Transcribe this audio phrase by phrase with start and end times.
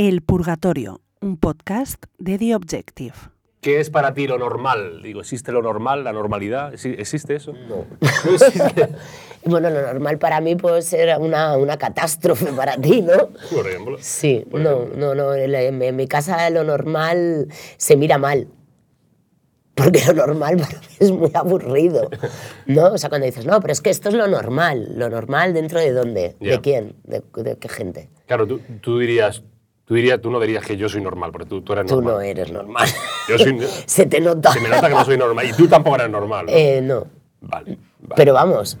[0.00, 3.14] El Purgatorio, un podcast de The Objective.
[3.60, 5.02] ¿Qué es para ti lo normal?
[5.02, 6.72] Digo, ¿existe lo normal, la normalidad?
[6.72, 7.52] ¿Exi- ¿Existe eso?
[7.52, 7.84] No.
[8.00, 8.90] No existe.
[9.44, 13.30] Bueno, lo normal para mí puede ser una, una catástrofe para ti, ¿no?
[13.52, 13.96] Por ejemplo.
[14.00, 14.98] Sí, Por no, ejemplo.
[14.98, 15.34] no, no.
[15.34, 18.46] En, en- en mi casa lo normal se mira mal.
[19.74, 22.08] Porque lo normal para mí es muy aburrido.
[22.66, 22.92] ¿No?
[22.92, 24.92] O sea, cuando dices, no, pero es que esto es lo normal.
[24.96, 26.36] ¿Lo normal dentro de dónde?
[26.38, 26.52] Ya.
[26.52, 26.94] ¿De quién?
[27.02, 28.08] ¿De, de qué gente?
[28.28, 29.42] Claro, tú, tú dirías,
[29.88, 32.14] tú dirías, tú no dirías que yo soy normal, porque tú, tú eres Tú normal.
[32.14, 32.88] no eres normal.
[33.28, 34.52] Yo soy, se te nota.
[34.52, 35.46] se me nota que no soy normal.
[35.48, 36.46] Y tú tampoco eres normal.
[36.46, 36.52] ¿no?
[36.52, 37.06] Eh, no.
[37.40, 38.14] Vale, vale.
[38.16, 38.78] Pero vamos,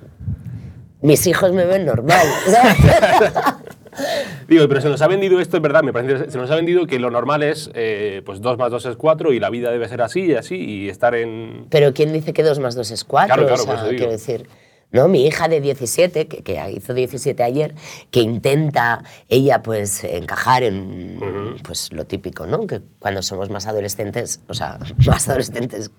[1.00, 2.26] mis hijos me ven normal.
[4.48, 6.86] Digo, pero se nos ha vendido esto, es verdad, me parece, se nos ha vendido
[6.86, 9.88] que lo normal es, eh, pues 2 más 2 es 4 y la vida debe
[9.88, 11.66] ser así y así y estar en...
[11.70, 13.34] Pero ¿quién dice que 2 más 2 es 4?
[13.34, 13.98] Claro, claro, o sea, por eso digo.
[13.98, 14.48] quiero decir.
[14.90, 17.74] No, mi hija de 17, que, que hizo 17 ayer,
[18.10, 22.66] que intenta ella pues encajar en pues lo típico, ¿no?
[22.66, 25.90] Que cuando somos más adolescentes, o sea, más adolescentes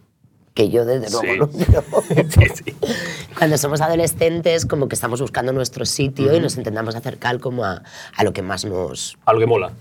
[0.55, 1.65] que yo desde luego, Sí.
[1.69, 1.83] ¿no?
[2.09, 2.75] Pero Sí, sí.
[3.37, 7.83] cuando somos adolescentes como que estamos buscando nuestro sitio y nos intentamos acercar como a,
[8.15, 9.71] a lo que más nos, A lo que mola.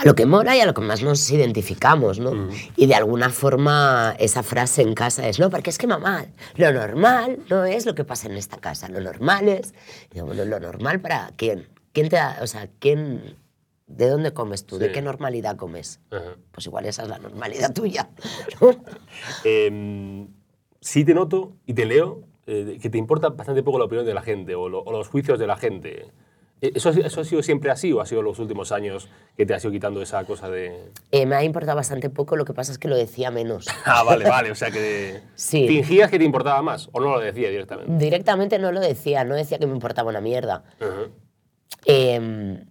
[0.00, 2.48] A lo que mola y a lo que más nos identificamos, ¿no?
[2.76, 6.24] Y de alguna forma esa frase en casa es, no, porque es que mamá,
[6.56, 9.74] lo normal no es lo que pasa en esta casa, lo normal es,
[10.10, 13.36] y digo, bueno, lo normal para quién, quién te da, o sea, quién,
[13.88, 14.78] ¿de dónde comes tú?
[14.78, 16.00] ¿De qué normalidad comes?
[16.10, 16.36] Ajá.
[16.52, 18.08] Pues igual esa es la normalidad tuya.
[19.44, 20.26] Eh,
[20.80, 24.14] sí te noto y te leo eh, que te importa bastante poco la opinión de
[24.14, 26.06] la gente o, lo- o los juicios de la gente.
[26.62, 29.08] Eh, ¿Eso, ha sido- ¿Eso ha sido siempre así o ha sido los últimos años
[29.36, 30.90] que te has ido quitando esa cosa de...?
[31.10, 33.66] Eh, me ha importado bastante poco, lo que pasa es que lo decía menos.
[33.84, 35.20] Ah, vale, vale, o sea que...
[35.34, 35.66] Sí.
[35.66, 37.92] ¿Fingías que te importaba más o no lo decía directamente?
[37.96, 40.64] Directamente no lo decía, no decía que me importaba una mierda.
[41.86, 42.64] Em,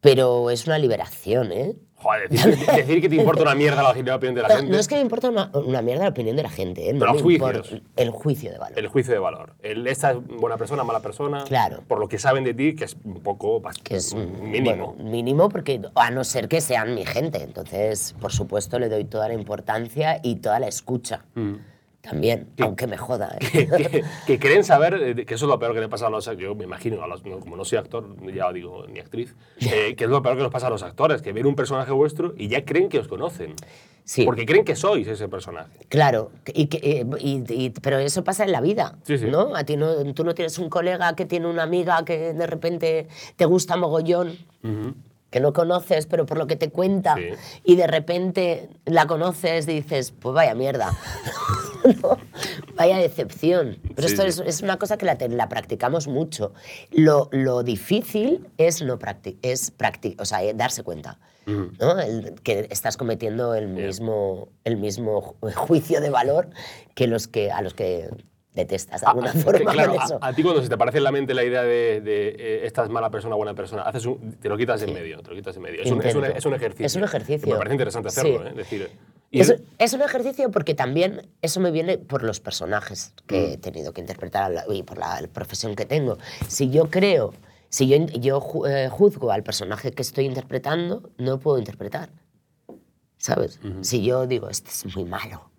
[0.00, 1.74] pero es una liberación, ¿eh?
[2.00, 4.70] Joder, decir, decir que te importa una mierda la opinión de la No, gente.
[4.72, 6.92] no es que me importa una, una mierda la opinión de la gente, ¿eh?
[6.92, 7.74] No me juicios.
[7.96, 8.78] el juicio de valor.
[8.78, 9.54] El juicio de valor.
[9.62, 11.42] El, esta es buena persona, mala persona.
[11.44, 11.82] Claro.
[11.88, 14.94] Por lo que saben de ti, que es un poco que es mínimo.
[14.94, 17.42] bueno, mínimo porque a no ser que sean mi gente.
[17.42, 21.24] Entonces, por supuesto, le doy toda la importancia y toda la escucha.
[21.34, 21.54] Mm.
[22.08, 23.36] También, aunque me joda.
[23.40, 23.48] ¿eh?
[23.50, 26.10] que, que- que creen saber, eh, que eso es lo peor que le pasa a
[26.10, 29.94] los yo me imagino, a los- como no soy actor, ya digo, ni actriz, eh,
[29.96, 32.32] que es lo peor que nos pasa a los actores, que ven un personaje vuestro
[32.36, 33.54] y ya creen que os conocen.
[34.04, 35.70] Sí, Porque creen que sois ese personaje.
[35.90, 36.30] claro.
[36.54, 39.26] Y que, y- y- pero eso pasa en la vida, Sí, sí.
[39.26, 39.54] ¿no?
[39.54, 43.06] A ti no, tú no tienes un colega que tiene una amiga que de repente
[43.36, 44.38] te gusta mogollón.
[45.30, 47.22] Que no conoces, pero por lo que te cuenta, Sí.
[47.64, 50.96] y de repente la conoces y dices, pues vaya mierda,
[52.02, 52.18] No,
[52.74, 53.78] vaya decepción.
[53.94, 54.26] Pero Sí, esto.
[54.26, 56.52] Es, es una cosa que la, la practicamos mucho.
[56.90, 61.18] Lo, lo difícil es, no practi es practi o sea, eh, darse cuenta.
[61.46, 61.98] ¿no?
[61.98, 66.50] El- que estás cometiendo el mismo, el mismo ju- juicio de valor
[66.94, 68.10] que los que, a los que
[68.58, 69.72] detestas de alguna Ah, forma.
[69.72, 70.18] claro, con a- eso.
[70.20, 72.82] A, ti cuando se te aparece en la mente la idea de, de, eh, esta
[72.84, 75.36] es mala persona, buena persona, haces un- te lo quitas de en medio, te lo
[75.36, 75.82] quitas en medio.
[75.82, 76.86] Es un, es, un, es un ejercicio.
[76.86, 77.48] Es un ejercicio.
[77.52, 78.48] Me parece interesante hacerlo, Sí.
[78.48, 78.52] ¿eh?
[78.54, 78.90] Decir,
[79.30, 83.52] y Es, es- un ejercicio porque también eso me viene por los personajes que Mm.
[83.52, 86.16] he tenido que interpretar a la- y por la, profesión que tengo.
[86.48, 87.34] Si yo creo,
[87.68, 92.08] si yo, yo eh, juzgo al personaje que estoy interpretando, no puedo interpretar.
[93.18, 93.58] ¿Sabes?
[93.82, 95.50] Si yo digo, este es muy malo.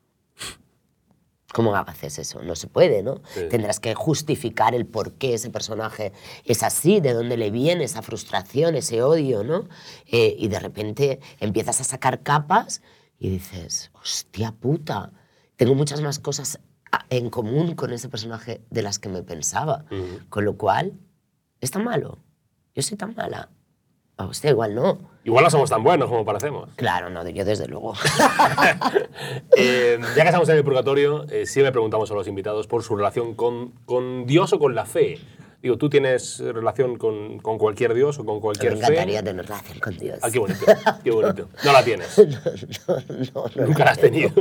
[1.54, 2.44] ¿Cómo haces eso?
[2.44, 3.22] No se puede, ¿no?
[3.34, 3.42] Sí.
[3.50, 6.14] Tendrás que justificar el por qué ese personaje
[6.46, 9.68] es así, de dónde le viene esa frustración, ese odio, ¿no?
[10.06, 12.82] Eh, y de repente empiezas a sacar capas
[13.18, 15.12] y dices, hostia puta,
[15.56, 16.60] tengo muchas más cosas
[16.92, 19.86] a- en común con ese personaje de las que me pensaba.
[20.30, 20.94] Con lo cual,
[21.62, 22.20] es tan malo.
[22.76, 23.50] Yo soy tan mala.
[24.20, 25.00] Ah, hostia, igual no.
[25.24, 26.68] igual no somos tan buenos como parecemos.
[26.76, 27.94] Claro, no, yo desde luego.
[29.58, 32.96] Eh, ya que estamos en el purgatorio, eh, siempre preguntamos a los invitados por su
[32.96, 35.20] relación con, con Dios o con la fe.
[35.62, 38.80] Digo, ¿tú tienes relación con, con cualquier Dios o con me cualquier fe?
[38.80, 40.20] encantaría tener relación con Dios.
[40.22, 40.66] Ah, qué bonito,
[41.04, 41.50] qué bonito.
[41.66, 42.18] No la tienes.
[42.88, 42.96] no,
[43.34, 43.66] no, no.
[43.68, 44.32] Nunca la has tenido.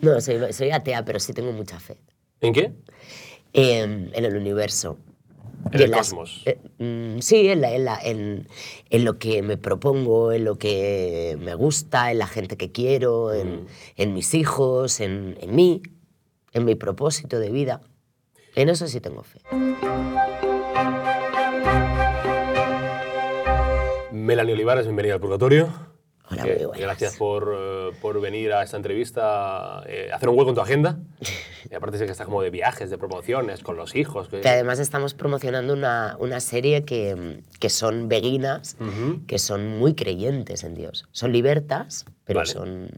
[0.00, 1.98] No, soy, soy atea, pero sí tengo mucha fe.
[2.40, 2.72] ¿En qué?
[3.52, 4.96] En el universo.
[5.72, 6.42] En el las- cosmos.
[6.46, 8.48] eh, mm, sí, en, la- en la- en-
[8.90, 13.28] en lo que me propongo, en lo que me gusta, en la gente que quiero,
[13.28, 13.38] Mm.
[13.40, 13.66] en,
[13.96, 15.82] en mis hijos, en, en mí,
[16.52, 17.80] en mi propósito de vida.
[18.56, 19.40] En eso sí tengo fe.
[24.12, 25.68] Melanie Olivares, bienvenida al purgatorio.
[26.30, 26.80] Hola, Eh, muy buenas.
[26.80, 30.98] Gracias por, eh, por venir a esta entrevista, eh, hacer un hueco en tu agenda.
[31.68, 34.28] Y aparte sé que está como de viajes, de promociones, con los hijos.
[34.28, 38.76] que- Que además estamos promocionando una, una serie que, que son veguinas,
[39.26, 41.06] que son muy creyentes en Dios.
[41.12, 42.50] Son libertas, pero Vale.
[42.50, 42.90] son...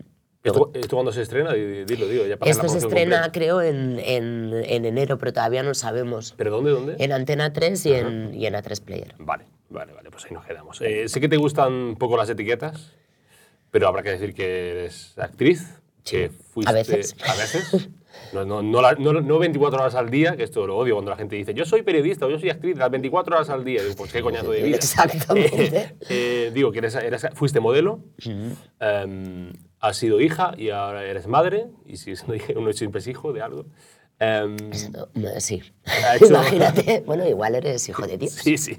[0.45, 1.53] ¿Esto, esto cuando se estrena?
[1.53, 3.33] Di- Dilo, digo, ya Esto la se estrena, completa.
[3.33, 6.35] creo, en, en, en enero, pero todavía no sabemos.
[6.37, 6.97] ¿Pero dónde, dónde?
[6.99, 9.15] En Antena 3 y en, y en A3 Player.
[9.19, 10.81] Vale, vale, vale, pues ahí nos quedamos.
[10.81, 12.91] Eh, sé que te gustan un poco las etiquetas,
[13.71, 15.65] pero habrá que decir que eres actriz,
[16.05, 16.69] que fuiste...
[16.71, 17.15] a veces.
[17.25, 17.89] A veces.
[18.33, 21.11] No, no, no, la- no- no 24 horas al día, que esto lo odio cuando
[21.11, 23.83] la gente dice, yo soy periodista o yo soy actriz las 24 horas al día.
[23.83, 24.77] Digo, pues qué coñazo de vida.
[24.77, 25.97] Exactamente.
[26.09, 28.01] Eh, eh, digo que eres, eres- fuiste modelo,
[28.81, 32.15] em, has sido hija y ahora eres madre, y si
[32.57, 33.67] uno siempre es hijo de algo.
[35.15, 35.63] No, Sí.
[36.15, 37.03] Hecho- Imagínate.
[37.07, 38.33] Bueno, igual eres hijo de Dios.
[38.33, 38.77] Sí, sí.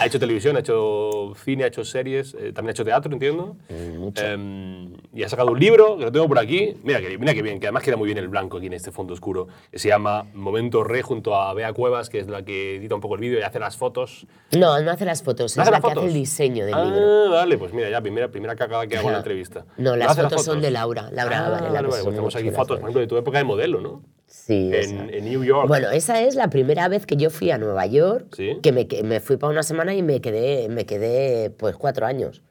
[0.00, 3.56] Ha hecho televisión, ha hecho cine, ha hecho series, eh, también ha hecho teatro, entiendo.
[3.68, 6.76] Em, y ha sacado un libro, que lo tengo por aquí.
[6.82, 8.90] Mira que, mira que bien, que además queda muy bien el blanco aquí en este
[8.90, 9.46] fondo oscuro.
[9.70, 13.00] Que se llama Momento Re junto a Bea Cuevas, que es la que edita un
[13.00, 14.26] poco el vídeo y hace las fotos.
[14.56, 16.84] No, no hace las fotos, ¿No es la las que hace el diseño del ah,
[16.84, 17.30] libro.
[17.30, 19.64] vale, pues mira, ya, primera, primera cagada que hago en la entrevista.
[19.76, 21.10] No, ¿No las fotos, son de Laura.
[21.12, 23.80] Laura Ah, vale, vale, pues tenemos aquí fotos, por ejemplo, de tu época de modelo,
[23.80, 24.02] ¿no?
[24.30, 24.70] Sí.
[24.72, 25.66] En, en New York.
[25.68, 28.58] Bueno, esa es la primera vez que yo fui a Nueva York, Sí.
[28.62, 32.06] que me, que me fui para una semana y me quedé, me quedé pues cuatro
[32.06, 32.42] años.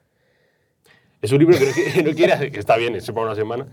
[1.22, 1.66] Es un libro que
[2.02, 3.66] no, no quiere hacer, que está bien, es para una semana,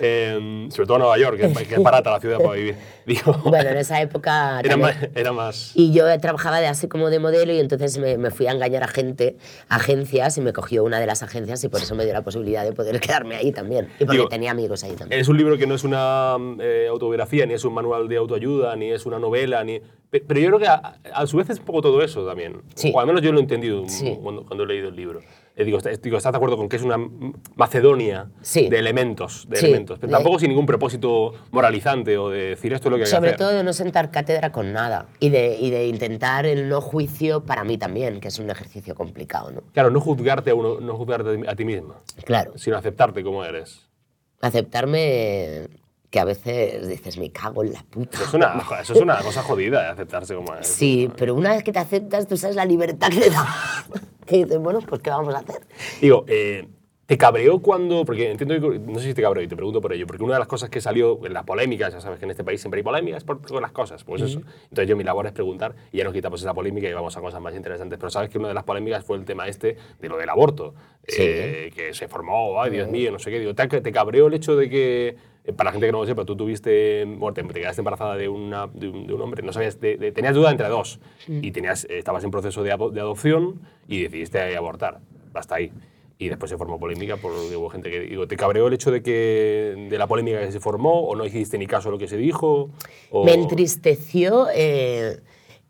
[0.00, 2.76] eh, sobre todo Nueva York, que es, que es barata la ciudad para vivir.
[3.06, 5.72] Digo, Bueno, en esa época era, más, era más...
[5.74, 8.84] Y yo trabajaba de así como de modelo y entonces me, me fui a engañar
[8.84, 9.36] a gente,
[9.68, 12.64] agencias, y me cogió una de las agencias y por eso me dio la posibilidad
[12.64, 13.86] de poder quedarme ahí también.
[13.98, 15.20] Y porque Digo, tenía amigos ahí también.
[15.20, 18.76] Es un libro que no es una eh, autobiografía, ni es un manual de autoayuda,
[18.76, 19.80] ni es una novela, ni...
[20.08, 22.62] pe- Pero yo creo que a, a su vez es un poco todo eso también.
[22.76, 22.92] Sí.
[22.94, 24.16] O al menos yo lo he entendido Sí.
[24.22, 25.20] cuando, cuando he leído el libro.
[25.54, 26.96] Eh, digo, ¿estás, digo, ¿estás de acuerdo con que es una
[27.56, 28.68] Macedonia Sí.
[28.70, 29.46] de elementos?
[29.50, 29.66] De Sí.
[29.66, 33.02] elementos pero De- tampoco sin ningún propósito moralizante o de decir esto es lo que
[33.02, 33.38] hay que Sobre hacer.
[33.38, 37.44] todo de no sentar cátedra con nada y de, y de intentar el no juicio
[37.44, 39.60] para mí también, que es un ejercicio complicado, ¿no?
[39.74, 43.88] Claro, no juzgarte a, uno, no juzgarte a ti misma, Claro, sino aceptarte como eres.
[44.40, 45.68] aceptarme
[46.10, 48.16] que a veces dices, me cago en la puta.
[48.18, 50.66] Eso es una, eso es una cosa jodida, de aceptarse como eres.
[50.66, 53.46] Sí, pero una vez que te aceptas, tú sabes la libertad que te da.
[54.26, 55.62] que dices, bueno, pues ¿qué vamos a hacer?
[56.00, 56.66] Digo, eh,
[57.06, 58.04] ¿te cabreó cuando.?
[58.04, 58.78] Porque entiendo que.
[58.78, 60.06] No sé si te cabreó y te pregunto por ello.
[60.06, 62.44] Porque una de las cosas que salió en las polémicas, ya sabes que en este
[62.44, 64.04] país siempre hay polémicas por todas las cosas.
[64.04, 64.40] Pues eso.
[64.64, 67.20] Entonces yo mi labor es preguntar y ya nos quitamos esa polémica y vamos a
[67.20, 67.98] cosas más interesantes.
[67.98, 70.74] Pero sabes que una de las polémicas fue el tema este de lo del aborto.
[71.06, 71.20] Sí.
[71.20, 73.40] eh, que se formó, ay Dios mío, no sé qué.
[73.40, 75.31] Digo, ¿te, te cabreó el hecho de que.
[75.44, 78.16] Eh, Para la gente que no lo sepa, tú tuviste, bueno, te, te quedaste embarazada
[78.16, 81.50] de, una, de, un, de un hombre, no sabías, de- tenías duda entre dos y
[81.50, 85.00] tenías, estabas en proceso de, de adopción y decidiste abortar.
[85.34, 85.72] Hasta ahí.
[86.18, 89.02] Y después se formó polémica por hubo gente que digo, ¿te cabreó el hecho de
[89.02, 92.06] que de la polémica que se formó o no hiciste ni caso a lo que
[92.06, 92.70] se dijo?
[93.10, 93.24] O...
[93.24, 95.20] Me entristeció eh,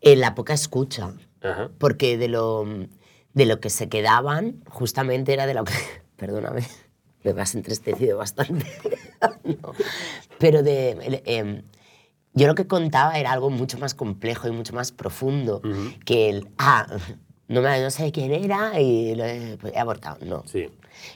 [0.01, 1.71] en la poca escucha, Ajá.
[1.79, 2.65] porque de lo,
[3.33, 5.73] de lo que se quedaban, justamente era de lo que.
[6.17, 6.61] Perdóname,
[7.33, 8.65] me has entristecido bastante.
[9.45, 9.71] No,
[10.37, 11.21] Pero de.
[11.25, 11.63] em,
[12.33, 15.61] yo lo que contaba era algo mucho más complejo y mucho más profundo
[16.05, 16.49] que el.
[16.57, 16.87] Ah,
[17.47, 20.17] no, me, no sé quién era y lo he, pues, he abortado.
[20.25, 20.43] No.
[20.45, 20.69] Sí.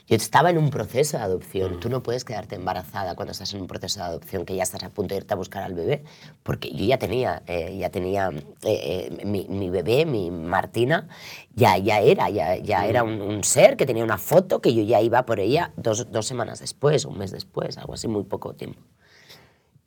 [0.07, 1.79] Yo estaba en un proceso de adopción.
[1.79, 4.83] Tú no puedes quedarte embarazada cuando estás en un proceso de adopción, que ya estás
[4.83, 6.03] a punto de irte a buscar al bebé,
[6.43, 11.07] porque yo ya tenía, eh, ya tenía eh, eh, mi, mi bebé, mi Martina,
[11.53, 14.83] ya, ya era, ya, ya era un, un ser que tenía una foto que yo
[14.83, 18.53] ya iba por ella dos, dos semanas después, un mes después, algo así, muy poco
[18.53, 18.81] tiempo.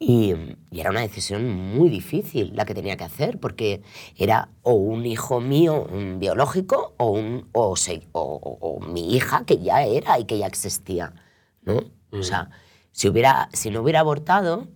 [0.03, 0.35] Y,
[0.71, 3.83] y era una decisión muy difícil la que tenía que hacer, porque
[4.17, 9.15] era o un hijo mío mm, biológico o, un, o, se- o- o- o mi
[9.15, 11.15] hija que ya era y que ya existía.
[11.63, 11.83] ¿no?
[12.13, 12.51] O sea,
[12.93, 14.69] si, hubiera, si no hubiera abortado,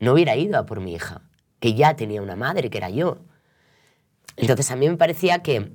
[0.00, 1.22] no hubiera ido a por mi hija,
[1.60, 3.18] que ya tenía una madre, que era yo.
[4.36, 5.72] Entonces a mí me parecía que,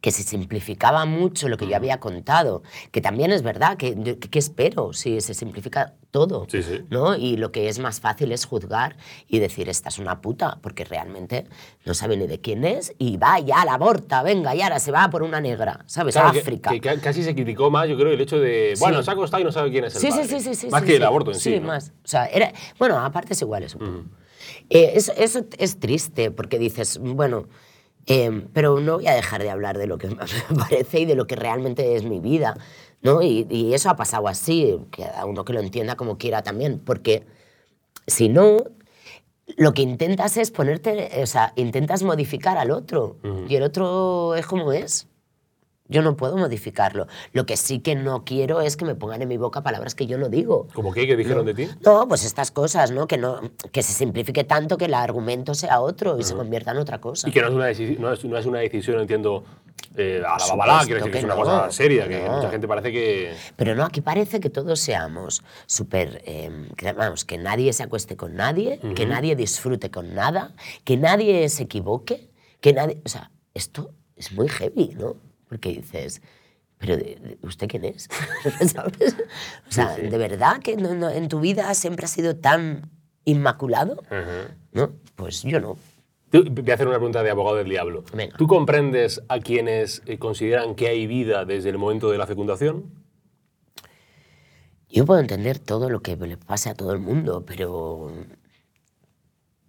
[0.00, 2.62] que se simplificaba mucho lo que yo había contado,
[2.92, 6.84] que también es verdad, que, que, que espero si se simplifica todo, Sí, sí.
[6.88, 7.16] ¿no?
[7.16, 10.84] Y lo que es más fácil es juzgar y decir, esta es una puta, porque
[10.84, 11.46] realmente
[11.84, 14.92] no sabe ni de quién es y va, ya la aborta, venga, y ahora se
[14.92, 16.14] va por una negra, ¿sabes?
[16.14, 16.70] Claro, a que- África.
[16.70, 18.80] Que, ca- casi se criticó más, yo creo, el hecho de, Sí.
[18.80, 20.28] bueno, se ha acostado y no sabe quién es el Sí, sí, padre.
[20.28, 20.66] sí, sí, sí.
[20.68, 20.96] Más sí, que sí.
[20.96, 21.54] el aborto en sí.
[21.54, 21.66] Sí, ¿no?
[21.66, 21.88] más.
[22.04, 24.04] O sea, era, bueno, a partes iguales un poco.
[24.70, 27.48] Eh, eso, eso es triste porque dices, bueno,
[28.08, 30.16] eh, pero no voy a dejar de hablar de lo que me
[30.58, 32.56] parece y de lo que realmente es mi vida,
[33.02, 33.22] ¿no?
[33.22, 36.80] Y, y eso ha pasado así, que a uno que lo entienda como quiera también,
[36.80, 37.26] porque
[38.06, 38.64] si no,
[39.56, 43.16] lo que intentas es ponerte, o sea, intentas modificar al otro
[43.48, 45.08] y el otro es como es.
[45.88, 47.06] Yo no puedo modificarlo.
[47.32, 50.06] Lo que sí que no quiero es que me pongan en mi boca palabras que
[50.06, 50.68] yo no digo.
[50.74, 51.06] ¿Cómo qué?
[51.06, 51.68] ¿Qué dijeron de ti?
[51.84, 53.06] No, pues estas cosas, ¿no?
[53.06, 53.40] Que, no,
[53.72, 57.28] que se simplifique tanto que el argumento sea otro y se convierta en otra cosa.
[57.28, 59.44] Y que no es una, deci- no es, no es una decisión, entiendo,
[59.96, 62.32] eh, a la babalá, quiero decir que es que una no, cosa seria, que no.
[62.36, 63.34] mucha gente parece que...
[63.56, 66.22] Pero no, aquí parece que todos seamos súper.
[66.26, 70.52] eh, que, vamos, que nadie se acueste con nadie, que nadie disfrute con nada,
[70.84, 72.28] que nadie se equivoque,
[72.60, 73.00] que nadie.
[73.04, 75.16] O sea, esto es muy heavy, ¿no?
[75.48, 76.22] Porque dices.
[76.78, 76.96] ¿Pero
[77.42, 78.08] usted quién es?
[78.72, 79.16] ¿Sabes?
[79.68, 82.88] O sea, ¿de verdad que no- no- en tu vida siempre has sido tan
[83.24, 84.00] inmaculado?
[84.10, 84.56] Ajá.
[84.72, 84.92] ¿No?
[85.16, 85.76] Pues yo no.
[86.30, 88.04] Tú- Voy a hacer una pregunta de abogado del diablo.
[88.14, 88.36] Venga.
[88.36, 92.84] ¿Tú comprendes a quienes eh, consideran que hay vida desde el momento de la fecundación?
[94.90, 98.12] Yo puedo entender todo lo que le pase a todo el mundo, pero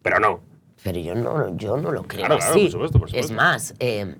[0.01, 0.41] Pero no.
[0.83, 3.33] Pero yo no, yo no lo creo Claro, por supuesto, por Es supuesto.
[3.33, 4.15] más, eh,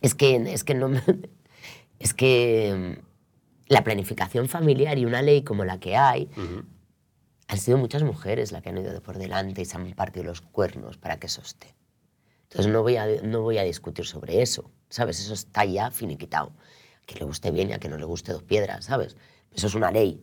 [0.00, 1.02] es, que, es que no me-
[1.98, 6.28] es que mm, la planificación familiar y una ley como la que hay
[7.48, 10.24] han sido muchas mujeres las que han ido de por delante y se han partido
[10.24, 11.74] los cuernos para que eso esté.
[12.44, 15.20] Entonces no voy a, no voy a discutir sobre eso, ¿sabes?
[15.20, 16.52] Eso está ya finiquitado.
[17.06, 19.16] Que le guste bien y a que no le guste dos piedras, ¿sabes?
[19.50, 20.22] Eso es una ley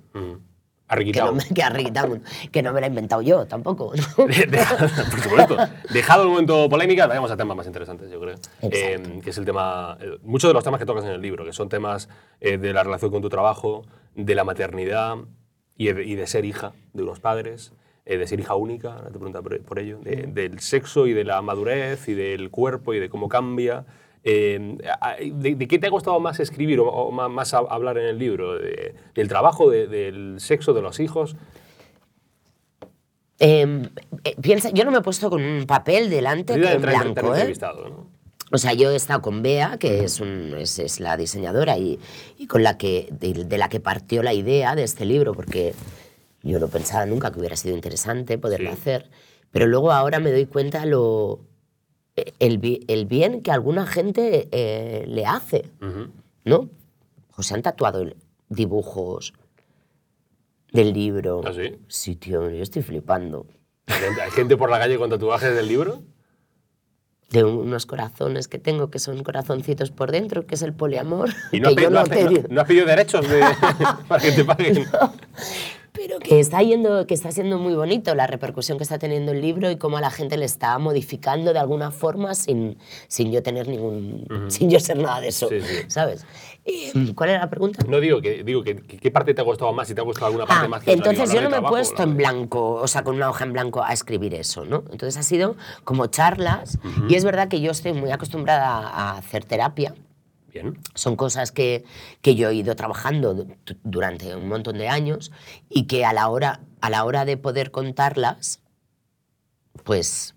[0.88, 1.12] Ujú.
[1.12, 3.94] que no, me, que, no me la he inventado yo tampoco.
[4.18, 4.26] ¿no?
[4.28, 5.58] De- por supuesto.
[5.92, 8.36] Dejado el momento polémica, vayamos a temas más interesantes, yo creo.
[8.62, 9.98] Eh, que es el tema.
[10.00, 12.08] eh, muchos de los temas que tocas en el libro, que son temas
[12.40, 15.16] eh, de la relación con tu trabajo, de la maternidad
[15.78, 17.74] y de, y de ser hija de unos padres,
[18.06, 21.14] eh, de ser hija única, ahora te pregunta por, por ello, de- del sexo y
[21.14, 23.86] de la madurez y del cuerpo y de cómo cambia.
[24.28, 24.78] Eh,
[25.36, 28.06] de, de qué te ha costado más escribir o, o ma- más, a- hablar en
[28.08, 28.58] el libro?
[28.58, 31.36] De- ¿Del trabajo, de- del sexo, de los hijos?
[33.40, 33.90] Eh,
[34.24, 37.54] eh, piensa, yo no me he puesto con un papel delante en blanco, ¿eh?
[37.62, 38.16] ¿no?
[38.52, 42.00] O sea, yo he estado con Bea, que es, un- es, es la diseñadora y,
[42.38, 45.74] y con la que, de, de la que partió la idea de este libro, porque
[46.44, 48.78] yo no pensaba nunca que hubiera sido interesante poderlo Sí.
[48.80, 49.10] hacer.
[49.52, 51.40] Pero luego ahora me doy cuenta lo,
[52.16, 56.08] el, el bien que alguna gente eh, le hace, Ujú.
[56.46, 56.70] ¿no?
[57.36, 58.06] Pues se han tatuado
[58.50, 59.34] dibujos
[60.72, 61.42] del libro.
[61.46, 61.78] ¿Ah, sí?
[61.88, 63.46] Sí, tío, yo estoy flipando.
[63.88, 66.02] ¿Hay gente- ¿Hay gente por la calle con tatuajes del libro?
[67.32, 71.30] de unos corazones que tengo que son corazoncitos por dentro, que es el poliamor.
[71.52, 73.44] Y no has, pedido, no no no has pedido derechos de-
[74.08, 74.86] para que te paguen.
[76.08, 79.42] Pero que está, yendo, que está siendo muy bonito la repercusión que está teniendo el
[79.42, 83.42] libro y cómo a la gente le está modificando de alguna forma sin, sin yo
[83.42, 84.26] tener ningún.
[84.50, 85.50] sin yo ser nada de eso.
[85.50, 85.78] Sí, sí.
[85.88, 86.24] ¿Sabes?
[86.64, 87.84] Y, ¿Cuál era la pregunta?
[87.88, 90.04] No digo que, digo que, que- qué parte te ha costado más, si te ha
[90.04, 92.04] costado alguna parte Ah, más que otra, entonces digo, yo no me he trabajo, puesto
[92.04, 94.84] en blanco, o sea, con una hoja en blanco a escribir eso, ¿no?
[94.92, 96.78] Entonces ha sido como charlas
[97.10, 99.96] y es verdad que yo estoy muy acostumbrada a hacer terapia.
[100.96, 101.84] Son cosas que,
[102.22, 105.32] que yo he ido trabajando du- durante un montón de años
[105.70, 108.62] y que a la hora, a la hora de poder contarlas,
[109.84, 110.36] pues,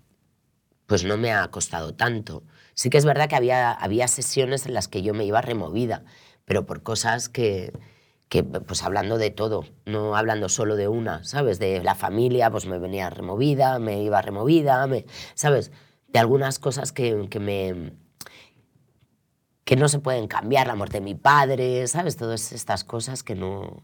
[0.87, 2.43] pues no me ha costado tanto.
[2.75, 6.03] Sí que es verdad que había, había sesiones en las que yo me iba removida,
[6.45, 7.73] pero por cosas que,
[8.29, 11.59] que, pues hablando de todo, no hablando solo de una, ¿sabes?
[11.59, 15.71] De la familia, pues me venía removida, me iba removida, me, ¿sabes?
[16.07, 17.93] De algunas cosas que, que me,
[19.69, 22.17] que no se pueden cambiar, la muerte de mi padre, ¿sabes?
[22.17, 23.83] Todas estas cosas que no...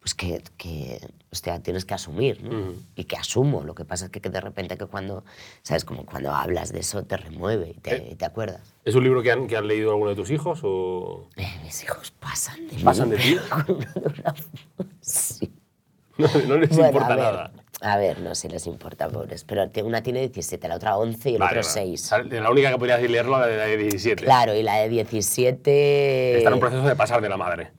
[0.00, 0.98] Pues que, que
[1.30, 2.72] hostia, tienes que asumir, ¿no?
[2.96, 3.62] Y que asumo.
[3.62, 5.22] Lo que pasa es que, que de repente que cuando,
[5.62, 5.84] ¿sabes?
[5.84, 8.08] Como cuando hablas de eso te remueve y te, Eh.
[8.10, 8.74] y te acuerdas.
[8.84, 11.80] ¿Es un libro que han, que han leído alguno de tus hijos o Eh, mis
[11.84, 12.82] hijos pasan de mí.
[12.82, 13.36] pasan de ti?
[13.48, 15.52] pero de forma- sí.
[16.18, 17.52] No, no les Bueno, importa nada.
[17.84, 19.42] A ver, no sé, les importa, pobres.
[19.44, 21.86] Pero una tiene 17, la otra 11 y el Vale, otro vale.
[21.88, 22.00] 6.
[22.00, 24.24] Sale- La única que podrías leerlo la de la de 17.
[24.24, 26.36] Claro, y la de 17...
[26.38, 27.72] Está en un proceso de pasar de la madre.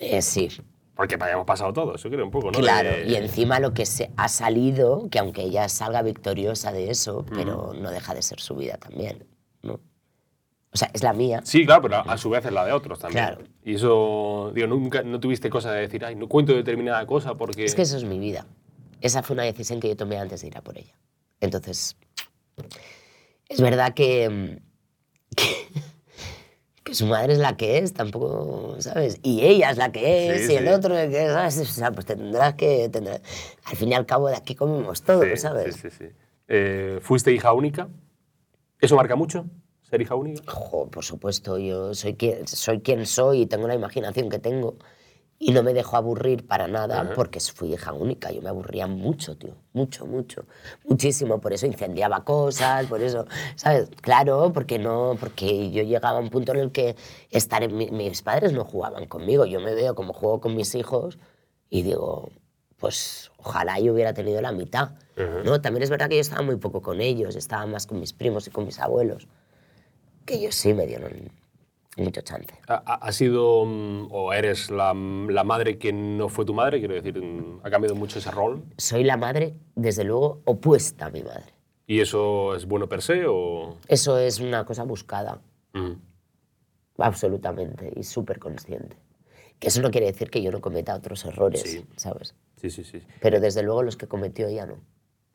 [0.00, 0.48] eh, sí,
[0.96, 2.58] Porque hayamos pasado todo, eso creo un poco, ¿no?
[2.58, 6.90] Claro, De- y encima lo que se ha salido, que aunque ella salga victoriosa de
[6.90, 9.26] eso, pero no deja de ser su vida también,
[9.62, 9.74] ¿no?
[10.74, 11.42] O sea, es la mía.
[11.44, 13.26] Sí, claro, pero a, a su vez es la de otros también.
[13.26, 13.42] Claro.
[13.62, 17.64] Y eso, digo, nunca no tuviste cosa de decir, ay, no cuento determinada cosa porque...
[17.66, 18.46] Es que eso es mi vida.
[19.02, 20.94] Esa fue una decisión que yo tomé antes de ir a por ella.
[21.40, 21.96] Entonces,
[23.48, 24.56] es verdad que, mm,
[25.36, 25.44] que,
[26.84, 29.18] que su madre es la que es, tampoco, ¿sabes?
[29.22, 30.70] Y ella es la que es, Sí, y el sí.
[30.72, 31.58] otro es el que es, ¿sabes?
[31.58, 32.88] O sea, pues tendrás que...
[32.88, 33.20] tendrás-
[33.64, 35.74] Al fin y al cabo de aquí comemos todos, Sí, ¿sabes?
[35.76, 36.04] Sí, sí, sí.
[36.48, 37.88] Eh, ¿Fuiste hija única?
[38.80, 39.46] ¿Eso marca mucho?
[39.82, 40.42] ¿Ser hija única?
[40.50, 44.76] Jo, por supuesto, yo soy quien, soy quien soy y tengo la imaginación que tengo.
[45.44, 48.30] Y no me dejó aburrir para nada porque fui hija única.
[48.30, 49.56] Yo me aburría mucho, tío.
[49.72, 50.44] Mucho, mucho.
[50.88, 51.40] Muchísimo.
[51.40, 53.90] Por eso incendiaba cosas, por eso, ¿sabes?
[54.00, 56.94] Claro, porque no, porque yo llegaba a un punto en el que
[57.30, 59.44] estar en mi- mis padres no jugaban conmigo.
[59.44, 61.18] Yo me veo como juego con mis hijos
[61.68, 62.30] y digo,
[62.78, 64.90] pues ojalá yo hubiera tenido la mitad.
[65.44, 65.60] ¿no?
[65.60, 68.46] También es verdad que yo estaba muy poco con ellos, estaba más con mis primos
[68.46, 69.26] y con mis abuelos,
[70.24, 71.32] que ellos sí me dieron
[71.96, 72.54] mucho chance.
[72.68, 76.78] ¿Ha, sido mm, o eres la, la madre que no fue tu madre?
[76.78, 78.64] Quiero decir, mm, ¿ha cambiado mucho ese rol?
[78.78, 81.52] Soy la madre, desde luego, opuesta a mi madre.
[81.86, 83.76] ¿Y eso es bueno per se o...?
[83.88, 85.40] Eso es una cosa buscada,
[85.74, 85.92] Mm.
[86.98, 88.96] absolutamente, y súper consciente.
[89.58, 91.84] Que eso no quiere decir que yo no cometa otros errores, Sí.
[91.96, 92.34] ¿sabes?
[92.56, 93.00] Sí, sí, sí.
[93.20, 94.76] Pero desde luego los que cometió ella no.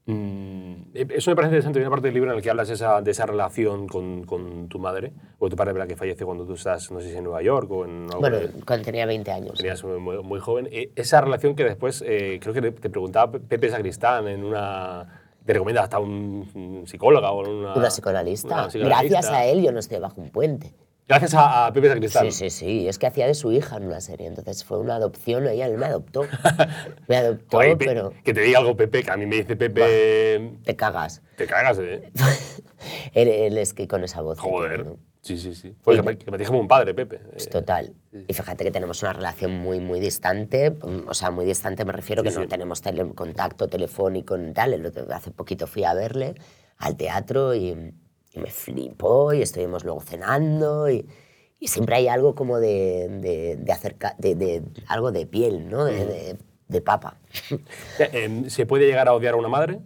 [0.08, 1.80] Mm, Eso me parece interesante.
[1.80, 4.24] Hay una parte del libro en la que hablas de esa, de esa relación con,
[4.24, 5.88] con tu madre, o tu padre, ¿verdad?
[5.88, 8.08] que fallece cuando tú estás, no sé si en Nueva York o en...
[8.08, 9.58] Bueno, de- cuando tenía 20 años.
[9.58, 10.68] Tenías muy, muy joven.
[10.72, 15.22] Eh, Esa relación que después, eh, creo que te- te preguntaba Pepe Sacristán en una...
[15.46, 17.74] Te recomienda hasta un, un psicóloga o una...
[17.76, 18.48] Una psicoanalista.
[18.54, 19.10] una psicoanalista.
[19.20, 20.74] Gracias a él yo no estoy bajo un puente.
[21.08, 22.26] Gracias a, a Pepe Sacristán.
[22.26, 22.88] Sí, sí, sí.
[22.88, 24.28] Es que hacía de su hija en una serie.
[24.28, 25.48] Entonces fue una adopción.
[25.48, 26.26] Ella me adoptó.
[27.08, 30.58] Me adoptó, Pe- pero Que te diga algo Pepe, que a mí me dice Pepe...
[30.66, 31.22] te cagas.
[31.38, 32.12] Te cagas, ¿eh?
[33.14, 34.38] él, él es que con esa voz.
[34.40, 34.76] Joder.
[34.84, 34.98] tiene, ¿no?
[35.22, 35.76] Sí, sí, sí.
[35.84, 37.18] Pues que, me, que me dije como un padre, Pepe.
[37.18, 37.94] Eh, Es total.
[38.28, 40.76] Y fíjate que tenemos una relación muy, muy distante.
[41.08, 42.48] O sea, muy distante me refiero que Sí, no sí.
[42.50, 44.92] tenemos tele- contacto telefónico ni tal.
[45.14, 46.36] Hace poquito fui a verle
[46.78, 47.94] al teatro y,
[48.38, 51.08] me flipó y estuvimos luego cenando y,
[51.60, 55.86] y siempre hay algo como de, de, de acerca, de, de- algo de piel, ¿no?
[55.86, 57.18] De, de, de papa.
[58.00, 59.80] em, ¿Se puede llegar a odiar a una madre?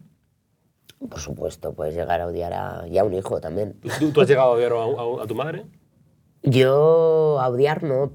[1.09, 3.79] Por supuesto, puedes llegar a odiar a, y a un hijo también.
[3.99, 5.65] ¿Tú, tú has llegado a odiar a, a- a tu madre?
[6.43, 8.11] Yo a odiar no.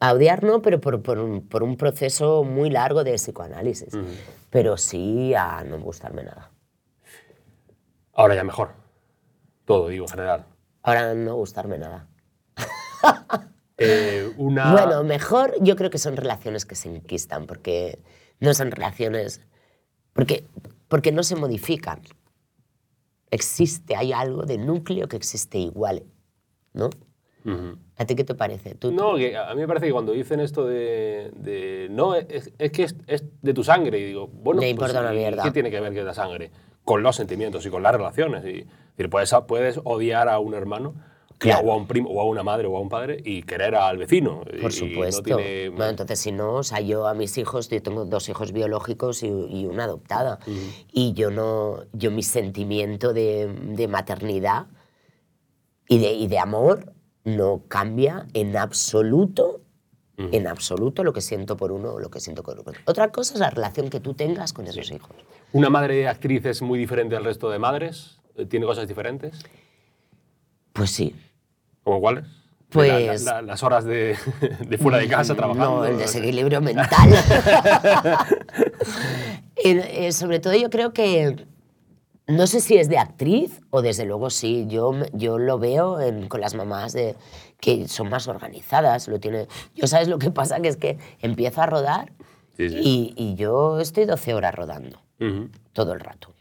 [0.00, 3.94] A odiar no, pero por, por un, por un proceso muy largo de psicoanálisis.
[4.50, 6.50] Pero sí a no gustarme nada.
[8.14, 8.70] Ahora ya mejor.
[9.64, 10.46] Todo, digo, en general.
[10.82, 12.08] Ahora no gustarme nada.
[13.78, 14.70] Eh, una...
[14.70, 17.98] Bueno, mejor yo creo que son relaciones que se enquistan, porque
[18.38, 19.40] no son relaciones...
[20.12, 20.44] Porque,
[20.86, 22.00] porque no se modifican.
[23.30, 26.04] Existe, hay algo de núcleo que existe igual,
[26.74, 26.90] ¿no?
[27.44, 27.76] Ujú.
[27.96, 28.74] ¿A ti qué te parece?
[28.76, 31.32] ¿Tú, No, que a mí me parece que cuando dicen esto de...
[31.34, 33.98] de- no, es, es que es, es de tu sangre.
[33.98, 35.42] Y digo, bueno, Me importa una ¿y mierda.
[35.42, 36.50] ¿Qué tiene que ver que es la sangre?
[36.84, 38.44] Con los sentimientos y con las relaciones.
[38.44, 38.66] Y,
[38.96, 40.94] decir, puedes, puedes odiar a un hermano
[41.38, 41.66] Claro.
[41.66, 43.98] o a un primo, o a una madre o a un padre y querer al
[43.98, 44.42] vecino.
[44.60, 45.28] Por y supuesto.
[45.30, 48.28] no tiene- Bueno, entonces, si no, o sea, yo a mis hijos, yo tengo dos
[48.28, 50.38] hijos biológicos y, y una adoptada.
[50.92, 54.66] Y yo no, yo mi sentimiento de, de maternidad
[55.88, 56.92] y de, y de amor
[57.24, 59.62] no cambia en absoluto,
[60.18, 62.74] en absoluto lo que siento por uno o lo que siento por otro.
[62.84, 65.10] Otra cosa es la relación que tú tengas con esos hijos.
[65.52, 68.18] ¿Una madre actriz es muy diferente al resto de madres?
[68.48, 69.38] ¿Tiene cosas diferentes?
[70.72, 71.14] Pues sí.
[71.82, 72.24] ¿Como cuáles?
[72.70, 74.16] Pues- La- la- las horas de,
[74.66, 75.78] de fuera de casa trabajando.
[75.80, 76.88] No, el desequilibrio mental.
[79.64, 81.46] Eh, sobre todo yo creo que,
[82.36, 86.28] no sé si es de actriz o desde luego sí, yo, yo lo veo en-
[86.28, 87.16] con las mamás de,
[87.60, 89.08] que son más organizadas.
[89.08, 92.12] Lo tiene, yo sabes lo que pasa, que es que empiezo a rodar
[92.56, 92.76] Sí, sí.
[92.82, 95.00] Y, y yo estoy 12 horas rodando
[95.72, 96.34] todo el rato.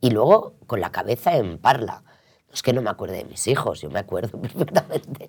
[0.00, 2.02] Y luego con la cabeza en parla.
[2.48, 5.28] No es que no me acuerde de mis hijos, yo me acuerdo perfectamente.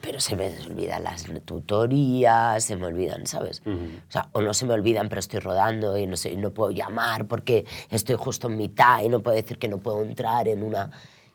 [0.00, 3.62] Pero se me olvidan las tutorías, se me olvidan, ¿sabes?
[3.66, 6.52] O sea, o no se me olvidan, pero estoy rodando y no, sé, y no
[6.52, 10.48] puedo llamar porque estoy justo en mitad y no puedo decir que no puedo entrar
[10.48, 10.90] en una...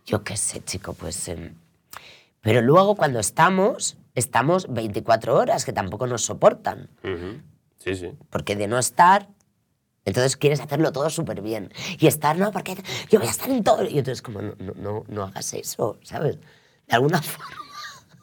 [0.06, 1.28] Yo qué sé, chico, pues...
[1.28, 1.54] em,
[2.42, 6.90] Pero luego cuando estamos, estamos 24 horas, que tampoco nos soportan.
[7.04, 7.42] Ujú.
[7.78, 8.12] Sí, sí.
[8.32, 9.30] Porque de no estar,
[10.10, 11.72] entonces quieres hacerlo todo súper bien.
[11.98, 12.76] Y estar, no, porque
[13.10, 13.84] yo voy a estar en todo.
[13.86, 16.38] Y entonces, como, no, no, no, no hagas eso, ¿sabes?
[16.88, 17.56] De alguna forma,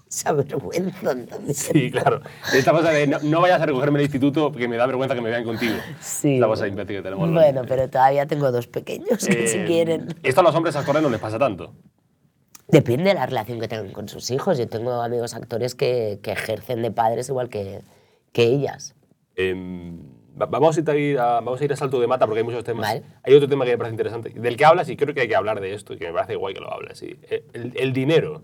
[0.09, 1.55] esa vergüenza también.
[1.55, 2.21] Sí, claro.
[2.55, 5.21] Esta cosa de no, no vayas a recogerme el instituto porque me da vergüenza que
[5.21, 5.75] me vean contigo.
[6.01, 6.39] Sí.
[6.39, 7.31] La cosa imbécil que tenemos.
[7.33, 10.15] Bueno, pero todavía tengo dos pequeños que si Eh, quieren.
[10.23, 11.73] Esto a los hombres actores no les pasa tanto.
[12.69, 14.59] Depende de la relación que tengan con sus hijos.
[14.59, 17.81] Yo tengo amigos actores que, que ejercen de padres igual que,
[18.33, 18.95] que ellas.
[19.39, 22.63] Va- vamos, a ir a, vamos a ir a salto de mata porque hay muchos
[22.65, 22.87] temas.
[22.87, 23.03] Vale.
[23.23, 25.37] Hay otro tema que me parece interesante, del que hablas y creo que hay que
[25.37, 26.99] hablar de esto y que me parece guay que lo hables.
[26.99, 27.17] sí.
[27.31, 28.43] Eh, El, el dinero.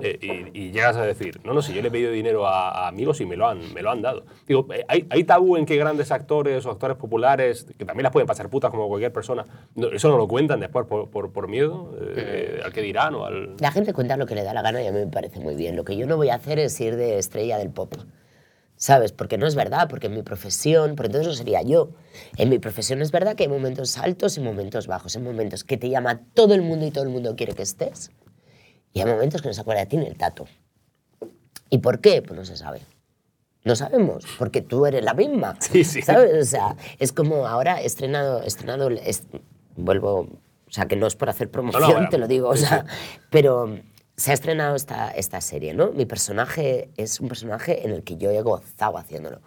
[0.00, 2.70] Eh, y, y llegas a decir, no, no sé, yo le he pedido dinero a,
[2.70, 4.24] a amigos y me lo han, me lo han dado.
[4.46, 8.10] Digo, eh, ¿hay, ¿hay tabú en que grandes actores o actores populares, que también las
[8.12, 11.46] pueden pasar putas como cualquier persona, no- eso no lo cuentan después por, por, por
[11.46, 13.54] miedo eh, al que dirán o al...
[13.58, 15.54] La gente cuenta lo que le da la gana y a mí me parece muy
[15.56, 15.76] bien.
[15.76, 17.92] Lo que yo no voy a hacer es ir de estrella del pop.
[18.82, 19.12] ¿Sabes?
[19.12, 21.90] Porque no es verdad, porque en mi profesión, porque entonces no sería yo.
[22.36, 25.76] En mi profesión es verdad que hay momentos altos y momentos bajos, hay momentos que
[25.76, 28.10] te llama todo el mundo y todo el mundo quiere que estés,
[28.92, 30.46] y hay momentos que no se acuerda de ti ni el tato.
[31.70, 32.22] ¿Y por qué?
[32.22, 32.80] Pues no se sabe.
[33.62, 35.56] No sabemos, porque tú eres la misma.
[35.60, 36.02] Sí, sí.
[36.02, 36.32] ¿Sabes?
[36.42, 39.22] O sea, es como ahora he estrenado, he estrenado, es-
[39.76, 40.22] vuelvo,
[40.66, 42.84] o sea, que no es por hacer promoción, bueno, te lo digo, o sea,
[43.30, 43.78] pero
[44.16, 45.90] se ha estrenado esta, esta serie, ¿no?
[45.92, 49.40] Mi personaje es un personaje en el que yo he gozado haciéndolo.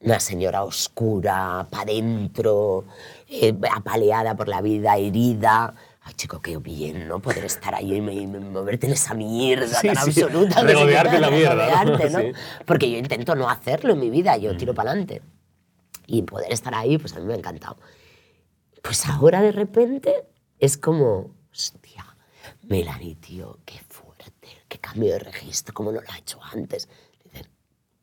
[0.00, 2.84] Una señora oscura, para adentro,
[3.28, 5.74] eh, apaleada por la vida, herida.
[6.02, 7.18] Ay, chico, qué bien, ¿no?
[7.18, 10.22] Poder estar ahí y, me- y moverte en esa mierda Sí, tan sí.
[10.22, 10.62] absoluta.
[10.62, 11.98] Regodearte en la mierda, ¿no?
[11.98, 12.18] ¿no?
[12.20, 12.32] Sí.
[12.64, 15.20] Porque yo intento no hacerlo en mi vida, yo tiro para adelante.
[16.06, 17.76] Y poder estar ahí, pues a mí me ha encantado.
[18.82, 20.14] Pues ahora de repente
[20.60, 22.06] es como, hostia,
[22.68, 26.88] Melanie, tío, qué fuerte, qué cambio de registro, cómo no lo ha hecho antes.
[27.24, 27.46] Dicen,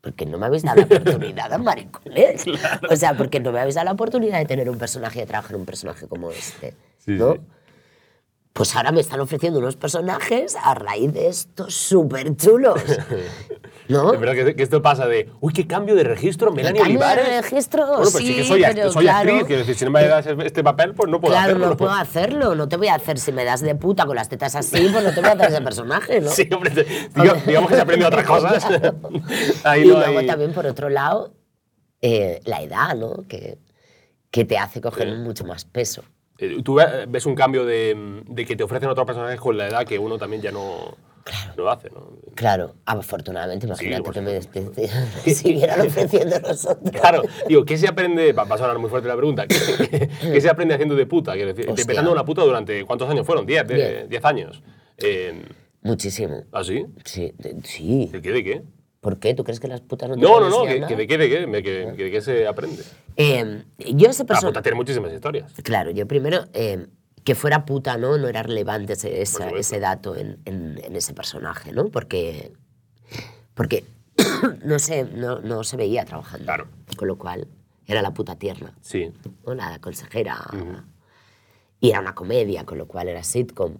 [0.00, 2.44] porque no me habéis dado la oportunidad a maricones.
[2.90, 5.56] O sea, porque no me habéis dado la oportunidad de tener un personaje, de trabajar
[5.56, 6.74] un personaje como este.
[6.98, 7.34] Sí, ¿no?
[7.34, 7.40] sí.
[8.56, 12.80] Pues ahora me están ofreciendo unos personajes a raíz de estos súper chulos.
[13.88, 14.14] ¿No?
[14.14, 17.04] Es verdad que, que esto pasa de, uy, qué cambio de registro, Melanie cambio de
[17.06, 17.42] Olivares.
[17.50, 19.30] registro, Bueno, pues sí, sí, que soy, pero soy claro.
[19.30, 21.66] actriz, quiero decir, si no me das este papel, pues no puedo Claro, hacerlo.
[21.68, 22.54] no puedo hacerlo.
[22.56, 25.04] No te voy a hacer, si me das de puta con las tetas así, pues
[25.04, 26.30] no te voy a hacer ese personaje, ¿no?
[26.30, 26.72] Sí, hombre,
[27.14, 28.66] digo- digamos que se aprende otras cosas.
[29.64, 31.34] Ahí y no luego hay- también, por otro lado,
[32.00, 33.22] eh, la edad, ¿no?
[33.28, 33.58] Que,
[34.32, 35.14] que te hace coger Sí.
[35.16, 36.02] mucho más peso.
[36.38, 39.68] Eh, Tú ve- ves un cambio de, de que te ofrecen otros personajes con la
[39.68, 40.96] edad que uno también ya no,
[41.56, 42.10] no hace, ¿no?
[42.34, 46.90] Claro, afortunadamente, imagínate que me despidiera- siguieran ofreciendo nosotros.
[46.92, 48.32] Claro, digo, ¿qué se aprende?
[48.34, 49.46] Va a sonar muy fuerte la pregunta.
[49.46, 51.32] ¿Qué, se aprende haciendo de puta?
[51.32, 53.46] Quiero decir, a una puta durante ¿cuántos años fueron?
[53.46, 53.64] ¿10?
[53.66, 54.22] de- Diez.
[54.22, 54.62] ¿10 años?
[54.98, 55.42] Eh,
[55.82, 56.44] Muchísimo.
[56.52, 56.84] ¿Ah, sí?
[57.04, 58.08] Sí, de- sí.
[58.12, 58.32] ¿De qué?
[58.32, 58.62] ¿De qué?
[59.06, 59.34] ¿Por qué?
[59.34, 61.28] ¿Tú crees que las putas no te No, no, no, que, que de qué, de
[61.28, 62.82] qué, me- que, que de qué se aprende.
[63.16, 63.62] Eh,
[63.94, 64.46] yo ese La personaje...
[64.48, 65.52] puta tiene muchísimas historias.
[65.62, 66.88] Claro, yo primero, eh,
[67.22, 68.18] que fuera puta, ¿no?
[68.18, 71.86] No era relevante ese, esa- ese dato en, en- en ese personaje, ¿no?
[71.88, 72.52] Porque,
[73.54, 73.84] porque
[74.64, 76.44] no, se, no, no se veía trabajando.
[76.44, 76.66] Claro.
[76.96, 77.46] Con lo cual,
[77.86, 79.12] era la puta tierna, Sí.
[79.46, 79.54] ¿no?
[79.54, 80.36] La consejera.
[81.78, 83.74] Y era una comedia, con lo cual era sitcom.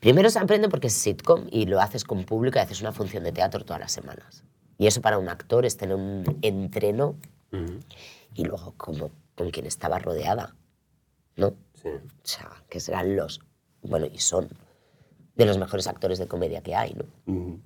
[0.00, 3.24] Primero se aprende porque es sitcom y lo haces con público y haces una función
[3.24, 4.44] de teatro todas las semanas.
[4.78, 7.16] Y eso para un actor es tener un entreno
[8.34, 10.54] y luego como con quien estaba rodeada,
[11.36, 11.54] ¿no?
[11.74, 11.88] Sí.
[11.88, 13.40] O sea, que serán los,
[13.82, 14.48] bueno, y son
[15.36, 17.04] de los mejores actores de comedia que hay, ¿no?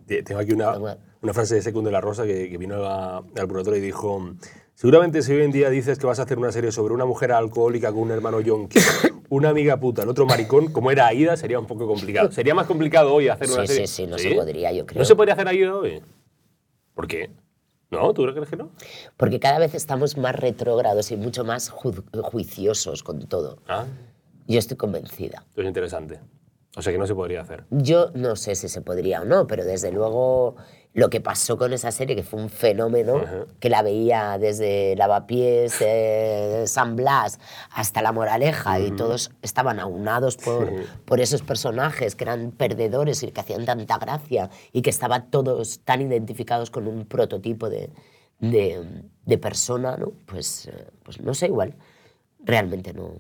[0.07, 2.85] Te- Tengo aquí una, Tengo- una frase de Segundo de la Rosa que, que vino
[2.85, 4.35] a- al Purgatorio y dijo:
[4.75, 7.33] Seguramente si hoy en día dices que vas a hacer una serie sobre una mujer
[7.33, 8.79] alcohólica con un hermano yonki,
[9.29, 12.31] una amiga puta, el otro maricón, como era Aida, sería un poco complicado.
[12.33, 13.87] Sería más complicado hoy hacer una Sí, serie.
[13.87, 14.99] sí, sí, no se podría, yo creo.
[15.01, 16.03] ¿No se podría hacer Aida hoy?
[16.95, 17.31] ¿Por qué?
[17.91, 18.13] ¿No?
[18.15, 18.71] ¿Tú crees que no?
[19.17, 23.59] Porque cada vez estamos más retrógrados y mucho más ju- juiciosos con todo.
[23.67, 23.87] Ah,
[24.47, 25.45] Yo estoy convencida.
[25.49, 26.21] esto es interesante.
[26.77, 27.65] O sea que no se podría hacer.
[27.71, 30.55] Yo no sé si se podría o no, pero desde luego
[30.93, 33.23] lo que pasó con esa serie, que fue un fenómeno,
[33.61, 37.39] que la veía desde Lavapiés, eh, San Blas,
[37.71, 40.69] hasta La Moraleja, y todos estaban aunados por,
[41.05, 45.79] por esos personajes que eran perdedores y que hacían tanta gracia, y que estaban todos
[45.85, 47.91] tan identificados con un prototipo de,
[48.41, 48.85] de,
[49.27, 50.11] de persona, ¿no?
[50.27, 51.75] Pues, eh, pues no sé, igual.
[52.43, 53.13] Realmente no.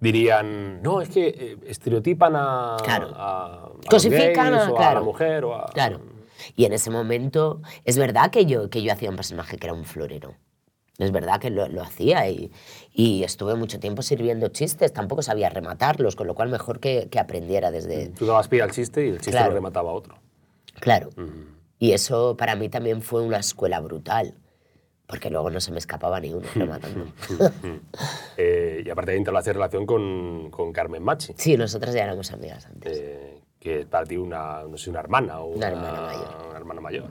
[0.00, 1.56] Dirían, no, es que eh,
[1.90, 2.02] los
[2.36, 3.12] a, Claro.
[3.16, 5.00] a, a los Cosifican gays a- o a claro.
[5.00, 5.66] la mujer o a...
[5.74, 6.00] Claro.
[6.56, 9.74] Y en ese momento, es verdad que yo, que yo hacía un personaje que era
[9.74, 10.34] un florero.
[10.98, 12.50] Es verdad que lo, lo hacía y,
[12.92, 17.20] y estuve mucho tiempo sirviendo chistes, tampoco sabía rematarlos, con lo cual mejor que, que
[17.20, 18.08] aprendiera desde...
[18.08, 19.50] Tú dabas pie al chiste y el chiste Claro.
[19.50, 20.18] lo remataba otro.
[20.80, 21.10] Claro.
[21.78, 24.34] Y eso para mí también fue una escuela brutal,
[25.06, 27.06] porque luego no se me escapaba ni uno rematando.
[28.36, 32.66] Eh, y aparte de entablaste relación con, con Carmen Machi, Sí, nosotras ya éramos amigas
[32.66, 32.98] antes.
[32.98, 36.46] eh, que es para ti una, no sé, una hermana o Una hermana mayor.
[36.48, 37.04] Una hermana mayor.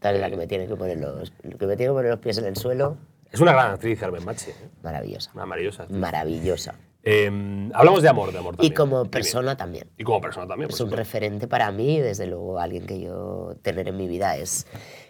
[0.00, 2.20] Tal es la que me tiene que poner los, que me tiene que poner los
[2.20, 2.96] pies en el suelo,
[3.30, 4.50] Es una gran actriz, Carmen Machi.
[4.50, 4.54] ¿eh?
[4.82, 5.30] maravillosa.
[5.34, 5.82] Una maravillosa.
[5.82, 5.98] actriz.
[6.00, 6.74] Maravillosa.
[7.02, 8.74] Eh, hablamos de amor, de amor Y también.
[8.74, 9.88] como persona también.
[9.96, 10.70] Y como persona también.
[10.70, 14.66] Es un referente para mí desde luego alguien que yo tener en mi vida es,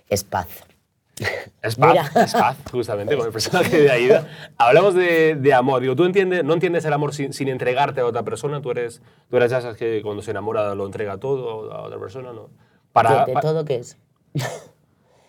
[0.09, 0.49] es paz.
[1.63, 4.29] Es paz, es paz, justamente, con el personaje de Aida.
[4.59, 5.81] Hablamos de, de amor.
[5.81, 8.61] Digo, ¿tú entiendes, no entiendes el amor sin, sin entregarte a otra persona?
[8.61, 9.01] ¿Tú eres,
[9.31, 12.33] tú eres esas que cuando se enamora lo entrega todo a otra persona?
[12.33, 12.51] ¿no?
[12.93, 13.97] Para, ¿De, todo qué es?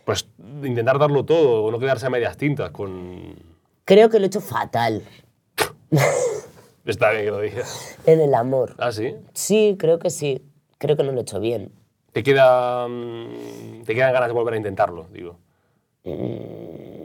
[0.05, 0.29] Pues
[0.63, 3.35] intentar darlo todo, o no quedarse a medias tintas con...
[3.83, 5.03] Creo que lo he hecho fatal
[6.85, 7.97] Está bien que lo digas.
[8.05, 8.75] en el amor.
[8.77, 9.15] ¿Ah, sí?
[9.33, 10.45] Sí, creo que sí.
[10.77, 11.71] Creo que no lo he hecho bien.
[12.13, 15.37] ¿Te, queda, mm, ¿Te quedan ganas de volver a intentarlo, digo?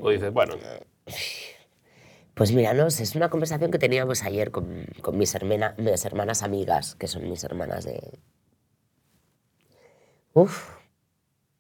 [0.03, 0.55] O dices, bueno,
[2.35, 6.43] Pues mira, no es una conversación que teníamos ayer con, con mis, hermana- mis hermanas
[6.43, 8.01] amigas, que son mis hermanas de...
[10.35, 10.71] Uf,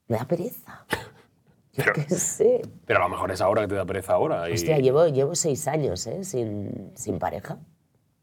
[0.08, 0.86] me da pereza.
[1.74, 2.62] Yo Pero- qué sé.
[2.86, 4.48] pero a lo mejor es ahora que te da pereza ahora.
[4.48, 6.24] y- Hostia, llevo, llevo seis años ¿eh?
[6.24, 7.58] sin, sin pareja.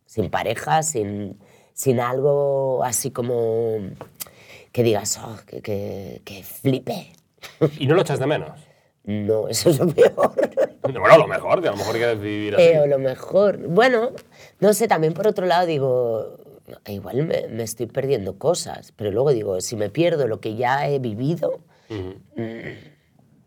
[0.06, 1.40] Sin pareja, sin,
[1.74, 3.78] sin algo así como
[4.72, 7.12] que digas, oh, que, que, que flipe.
[7.78, 8.60] y no lo echas de menos.
[9.10, 10.32] No, eso es lo peor.
[10.84, 12.64] Bueno, a lo mejor, que a lo mejor quieres vivir así.
[12.64, 14.12] Pero lo mejor, bueno,
[14.60, 16.38] no sé, también por otro lado digo,
[16.88, 20.88] igual me, me estoy perdiendo cosas, pero luego digo, si me pierdo lo que ya
[20.88, 21.60] he vivido,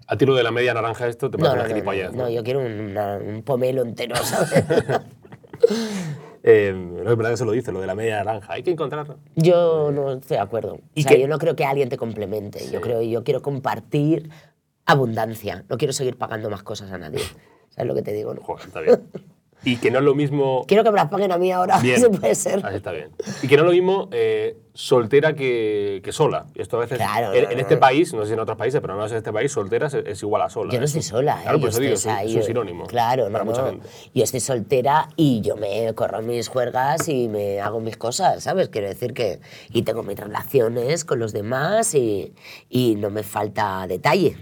[0.08, 2.12] A ti lo de la media naranja esto te no, parece no, una no, gilipollez,
[2.12, 4.64] no, yo quiero un, una- un pomelo entero, ¿sabes?
[6.44, 8.54] Eh, no, es verdad que se lo dice, lo de la media naranja.
[8.54, 9.16] Hay que encontrarlo.
[9.36, 10.80] Yo no estoy de acuerdo.
[10.92, 11.20] ¿Y o sea, qué?
[11.20, 12.68] yo no creo que alguien te complemente.
[12.68, 14.28] Yo creo, yo quiero compartir
[14.86, 15.64] abundancia.
[15.68, 17.20] No quiero seguir pagando más cosas a nadie.
[17.70, 18.34] ¿Sabes lo que te digo?
[18.34, 18.42] no?
[18.42, 19.02] Joder, está bien.
[19.64, 20.64] Y que no es lo mismo...
[20.66, 21.78] Quiero que me las paguen a mí ahora.
[21.78, 22.02] Bien.
[22.20, 22.66] Puede ser.
[22.66, 23.10] Así está bien.
[23.44, 26.46] Y que no es lo mismo eh, soltera que, que sola.
[26.56, 27.80] Esto a veces, Claro, en, no, en no, este no.
[27.80, 29.94] país, no sé si en otros países, pero no sé en este país, soltera es,
[29.94, 30.72] es igual a sola.
[30.72, 31.42] Yo no Eso- estoy sola, ¿eh?
[31.44, 32.86] Claro, por Yo eso digo, estoy- es es un sinónimo.
[32.88, 33.68] Claro, no, para mucha no.
[33.68, 33.86] gente.
[34.12, 38.68] Yo estoy soltera y yo me corro mis juergas y me hago mis cosas, ¿sabes?
[38.68, 39.38] Quiero decir que...
[39.72, 42.34] Y tengo mis relaciones con los demás y,
[42.68, 44.36] y no me falta detalle.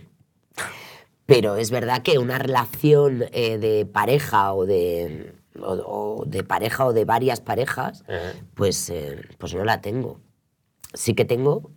[1.27, 6.87] Pero es verdad que una relación eh, de pareja o de, o, o de pareja
[6.87, 8.05] o de varias parejas,
[8.55, 10.21] pues, eh, pues no la tengo.
[10.93, 11.71] Sí que tengo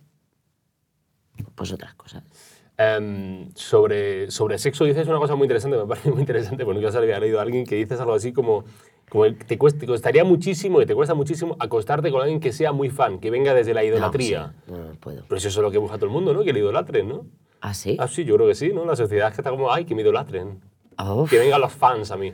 [1.54, 2.24] pues otras cosas.
[2.76, 6.92] Em, sobre, sobre sexo dices una cosa muy interesante, me parece muy interesante, porque nunca
[6.92, 8.64] se había leído a alguien que dices algo así como,
[9.10, 12.72] como te, cuesta- te costaría muchísimo y te cuesta muchísimo acostarte con alguien que sea
[12.72, 14.54] muy fan, que venga desde la idolatría.
[14.66, 15.22] No, sí, no, no puedo.
[15.28, 16.42] Pero eso es lo que busca todo el mundo, ¿no?
[16.42, 17.26] Que le idolatren, ¿no?
[17.60, 17.96] ¿Ah, sí?
[17.98, 18.84] Ah, sí, yo creo que sí, ¿no?
[18.84, 20.60] La sociedad es que está como, ay, que me idolatren.
[21.30, 22.32] Que vengan los fans a mí.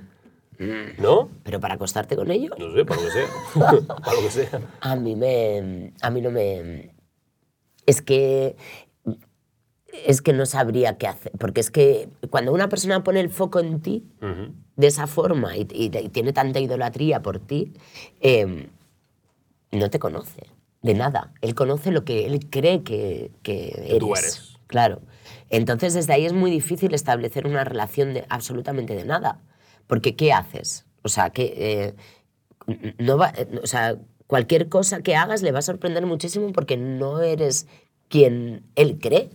[0.99, 1.31] ¿No?
[1.43, 2.51] ¿Pero para acostarte con ellos?
[2.59, 3.27] No sé, para lo que sea.
[3.97, 4.61] para lo que sea.
[4.81, 5.93] A mí me...
[6.03, 6.95] A mí no me...
[7.87, 8.57] Es que...
[10.07, 11.33] Es que no sabría qué hacer.
[11.39, 14.05] Porque es que cuando una persona pone el foco en ti
[14.77, 17.73] de esa forma y, y- y tiene tanta idolatría por ti,
[18.21, 18.69] eh,
[19.73, 20.43] no te conoce
[20.83, 21.33] de nada.
[21.43, 23.99] Él conoce lo que él cree que, que eres.
[23.99, 24.57] tú eres.
[24.67, 25.01] Claro.
[25.51, 29.41] Entonces, desde ahí es muy difícil establecer una relación de absolutamente de nada.
[29.87, 30.87] Porque, ¿qué haces?
[31.03, 31.55] O sea, que.
[31.57, 31.95] eh,
[32.99, 33.97] no va, eh, o sea,
[34.29, 37.67] cualquier cosa que hagas le va a sorprender muchísimo porque no eres
[38.11, 39.31] quien él cree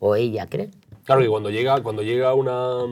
[0.00, 0.70] o ella cree.
[1.04, 2.82] Claro, y cuando llega, cuando llega una,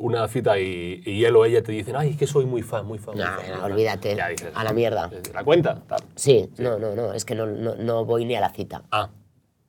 [0.00, 2.84] una cita y, y él o ella te dicen, ay, es que soy muy fan,
[2.84, 3.14] muy fan.
[3.14, 4.16] muy No, fan, no, muy fan", olvídate.
[4.16, 5.08] Ya dices, A la mierda.
[5.32, 5.80] ¿La cuenta?
[5.86, 6.00] Tal.
[6.16, 8.82] Sí, no, no, no, es que no, no, no voy ni a la cita.
[8.90, 9.08] Ah,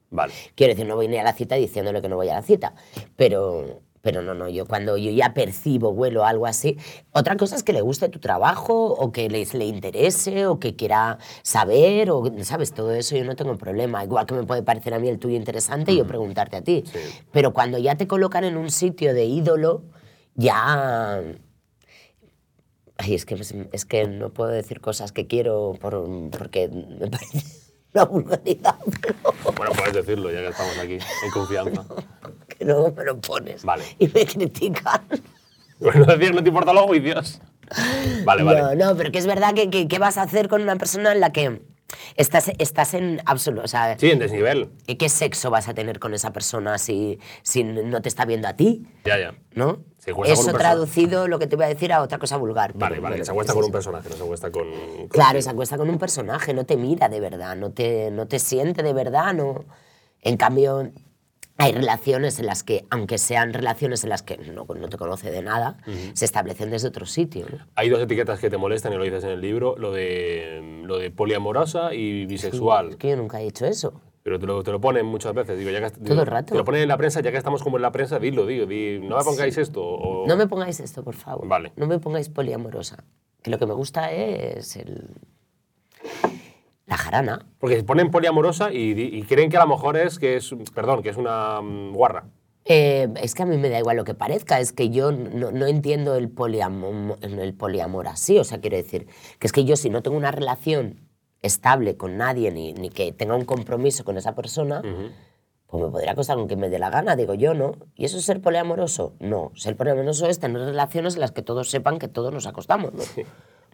[0.09, 0.33] vale.
[0.55, 2.73] Quiero decir, no voy ni a la cita diciéndole que no voy a la cita,
[3.15, 6.77] pero, pero no, no, yo cuando yo ya percibo, huelo algo así,
[7.11, 10.75] otra cosa es que le guste tu trabajo o que les, le interese o que
[10.75, 12.73] quiera saber o, ¿sabes?
[12.73, 14.03] Todo eso yo no tengo problema.
[14.03, 16.83] Igual que me puede parecer a mí el tuyo interesante y yo preguntarte a ti.
[17.31, 19.83] Pero cuando ya te colocan en un sitio de ídolo,
[20.35, 21.21] ya...
[22.97, 23.35] Ay, es que,
[23.71, 27.43] es que no puedo decir cosas que quiero por- porque me parece
[27.93, 29.15] una vulgaridad, pero
[29.57, 31.85] Bueno, puedes decirlo, ya que estamos aquí, en confianza.
[32.61, 33.83] Que luego me lo pones Vale.
[33.97, 35.01] y me critican.
[35.79, 37.41] Bueno, decir, no te importa los juicios.
[38.23, 38.61] Vale, vale.
[38.61, 41.11] No, no, pero que es verdad que, que- ¿qué vas a hacer con una persona
[41.11, 41.63] en la que
[42.15, 43.63] estás, estás en absoluto...
[43.65, 44.69] O sea, Sí, en desnivel.
[44.99, 48.53] ¿qué sexo vas a tener con esa persona si, si no te está viendo a
[48.55, 48.85] ti?
[49.05, 49.33] Ya, ya.
[49.55, 49.79] ¿No?
[49.97, 52.73] Se Eso traducido lo que te voy a decir a otra cosa vulgar.
[52.75, 53.25] Vale, vale.
[53.25, 54.63] Se acuesta es con un personaje, no se acuesta con.
[54.69, 58.27] con- Claro, se acuesta con un personaje, no te mira de verdad, no te, no
[58.27, 59.65] te siente de verdad, no.
[60.21, 60.91] En cambio,
[61.61, 65.29] hay relaciones en las que, aunque sean relaciones en las que no, no te conoce
[65.31, 65.77] de nada,
[66.13, 67.45] se establecen desde otro sitio.
[67.51, 67.65] ¿no?
[67.75, 70.97] Hay dos etiquetas que te molestan y lo dices en el libro: lo de, lo
[70.97, 72.89] de poliamorosa y bisexual.
[72.89, 74.01] Es que yo nunca he dicho eso.
[74.23, 75.57] Pero te lo, te lo ponen muchas veces.
[75.57, 76.53] Digo, ya que, digo, Todo el rato.
[76.53, 78.65] Te lo ponen en la prensa, ya que estamos como en la prensa, dilo, digo.
[78.67, 79.83] di, no me pongáis esto.
[79.83, 80.27] O...
[80.27, 81.47] No me pongáis esto, por favor.
[81.47, 81.73] Vale.
[81.75, 83.03] No me pongáis poliamorosa.
[83.41, 85.09] Que lo que me gusta es el...
[86.91, 87.45] la jarana.
[87.59, 91.01] Porque se ponen poliamorosa y, y creen que a lo mejor es que es, perdón,
[91.01, 92.25] que es una mm, guarra.
[92.65, 95.51] Eh, es que a mí me da igual lo que parezca, es que yo no,
[95.51, 99.07] no entiendo el, poliam- el poliamor así, o sea, quiero decir,
[99.39, 100.99] que es que yo si no tengo una relación
[101.41, 104.81] estable con nadie, ni, ni que tenga un compromiso con esa persona,
[105.65, 107.77] pues me podría acostar con quien me dé la gana, digo yo, ¿no?
[107.95, 109.15] ¿Y eso es ser poliamoroso?
[109.19, 112.93] No, ser poliamoroso es tener relaciones en las que todos sepan que todos nos acostamos,
[112.93, 113.01] ¿no?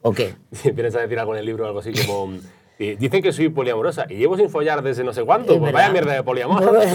[0.03, 0.35] ¿O qué?
[0.63, 2.37] Vienes a decir algo en el libro, algo así como.
[2.77, 5.53] Dicen que soy poliamorosa y llevo sin follar desde no sé cuánto.
[5.53, 6.63] Es Pues vaya mierda de poliamor.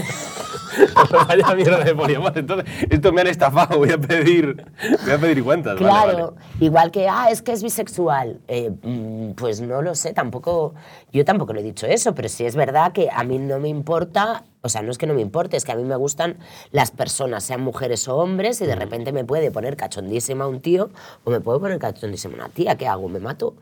[1.28, 2.36] Vaya mierda de poliamor.
[2.36, 4.64] Entonces, esto me han estafado, voy a pedir,
[5.04, 5.76] voy a pedir cuentas.
[5.76, 6.56] Claro, vale.
[6.60, 8.40] igual que, ah, es que es bisexual.
[8.48, 10.74] Eh, mm, pues no lo sé, tampoco,
[11.12, 13.68] yo tampoco le he dicho eso, pero sí es verdad que a mí no me
[13.68, 16.38] importa, o sea, no es que no me importe, es que a mí me gustan
[16.70, 20.90] las personas, sean mujeres o hombres, y de repente me puede poner cachondísima un tío
[21.24, 23.08] o me puede poner cachondísima una tía, ¿qué hago?
[23.08, 23.54] ¿Me mato?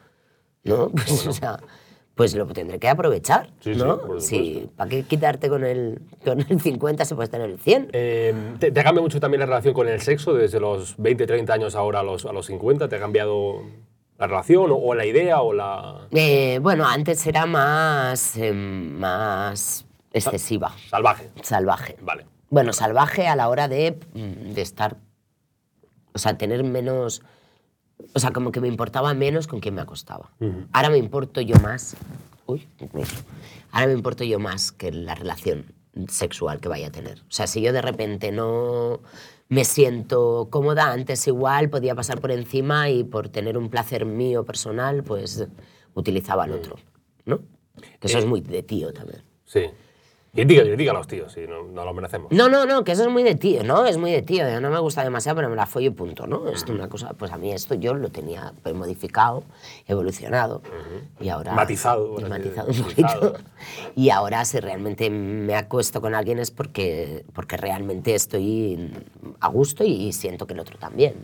[0.64, 0.90] ¿No?
[0.94, 1.58] Pues, o sea,
[2.14, 3.80] pues lo tendré que aprovechar, Sí, sí,
[4.18, 4.70] Sí.
[4.76, 7.88] ¿para qué quitarte con el, con el 50 si puedes tener el 100?
[7.92, 11.26] Eh, ¿te, te ha cambiado mucho también la relación con el sexo desde los 20,
[11.26, 12.88] 30 años ahora a los, a los 50?
[12.88, 13.62] ¿Te ha cambiado
[14.18, 19.86] la relación o, o la idea o la Eh, bueno, antes era más, eh, más
[20.12, 21.30] excesiva, salvaje?
[21.42, 21.96] salvaje.
[22.02, 22.26] Vale.
[22.50, 24.96] Bueno, salvaje a la hora de, mm, de estar,
[26.12, 27.22] o sea, tener menos,
[28.14, 30.30] o sea, como que me importaba menos con quién me acostaba.
[30.72, 31.96] Ahora me importo yo más,
[32.46, 33.16] uy, incluso,
[33.70, 35.72] ahora me importo yo más que la relación
[36.08, 37.20] sexual que vaya a tener.
[37.20, 39.00] O sea, si yo de repente no
[39.48, 44.44] me siento cómoda, antes igual podía pasar por encima y por tener un placer mío
[44.44, 45.46] personal, pues
[45.94, 46.76] utilizaba al otro,
[47.24, 47.40] ¿no?
[47.98, 49.22] Que eso es muy de tío también.
[49.44, 49.62] Sí.
[50.32, 52.30] Critica, critica a los tíos, sí, no, no lo merecemos.
[52.30, 53.84] No, no, no, que eso es muy de tío, ¿no?
[53.84, 54.48] Es muy de tío.
[54.48, 56.48] yo No me gusta demasiado, pero me la follo y punto, ¿no?
[56.48, 59.42] Es una cosa, pues a mí esto yo lo tenía pues, modificado,
[59.88, 60.62] evolucionado
[61.20, 61.52] y ahora...
[61.54, 63.34] Matizado, y matizado un poquito.
[63.96, 68.92] Y ahora si realmente me acuesto con alguien es porque, porque realmente estoy
[69.40, 71.14] a gusto y siento que el otro también.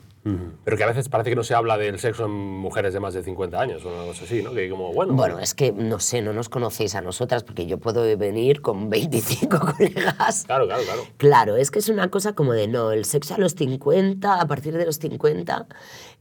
[0.65, 3.15] Pero que a veces parece que no se habla del sexo en mujeres de más
[3.15, 4.53] de 50 años o algo así, ¿no?
[4.53, 7.79] Que como, bueno, Bueno, es que, no sé, no nos conocéis a nosotras porque yo
[7.79, 11.03] puedo venir con 25 colegas claro, claro, claro.
[11.19, 14.47] Claro, es que es una cosa como de no, el sexo a los 50, a
[14.47, 15.67] partir de los 50,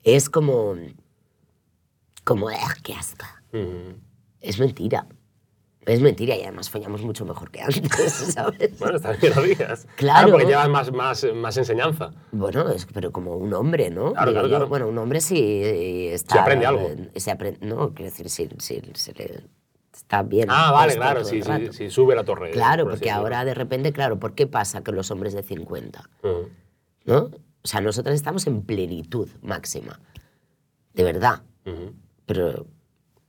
[0.03, 0.75] es como.
[2.23, 3.25] como, ¡ah, qué asco!
[3.53, 3.97] Ujú.
[4.41, 5.07] Es mentira.
[5.85, 8.77] Es mentira y además follamos mucho mejor que antes, ¿sabes?
[8.79, 9.87] Bueno, está bien que lo digas.
[9.95, 10.31] Claro.
[10.31, 12.11] porque llevas más, más, más enseñanza.
[12.31, 14.13] Bueno, es, pero como un hombre, ¿no?
[14.13, 14.67] Claro, claro, claro.
[14.67, 15.61] Bueno, un hombre sí
[16.11, 16.35] está...
[16.35, 16.89] Se aprende algo.
[17.15, 19.43] Se aprende, no, quiero decir, sí, sí, se le
[19.95, 20.47] está bien.
[20.49, 22.51] Ah, vale, claro, sí, sí, sube la torre.
[22.51, 23.21] Claro, por porque decirlo.
[23.23, 26.09] ahora de repente, claro, ¿por qué pasa que los hombres de 50?
[26.23, 26.49] Ujú.
[27.05, 27.17] ¿no?
[27.63, 29.99] O sea, nosotras estamos en plenitud máxima.
[30.93, 31.41] De verdad.
[32.25, 32.65] Pero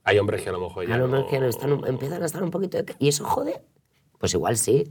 [0.05, 2.43] Hay hombres que a lo mejor ya mejor no- que no están- empiezan a estar
[2.43, 2.81] un poquito...
[2.83, 3.63] de- ¿Y eso jode?
[4.19, 4.91] Pues igual sí.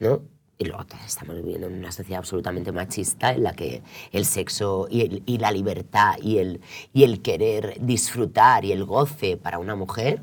[0.00, 0.22] ¿no?
[0.58, 5.00] Y luego estamos viviendo en una sociedad absolutamente machista en la que el sexo y,
[5.02, 6.60] el- y la libertad y el,
[6.92, 10.22] y el querer disfrutar y el goce para una mujer,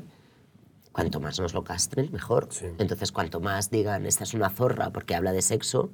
[0.98, 2.48] cuanto más nos lo castren, mejor.
[2.50, 2.66] Sí.
[2.78, 5.92] Entonces, cuanto más digan, esta es una zorra porque habla de sexo,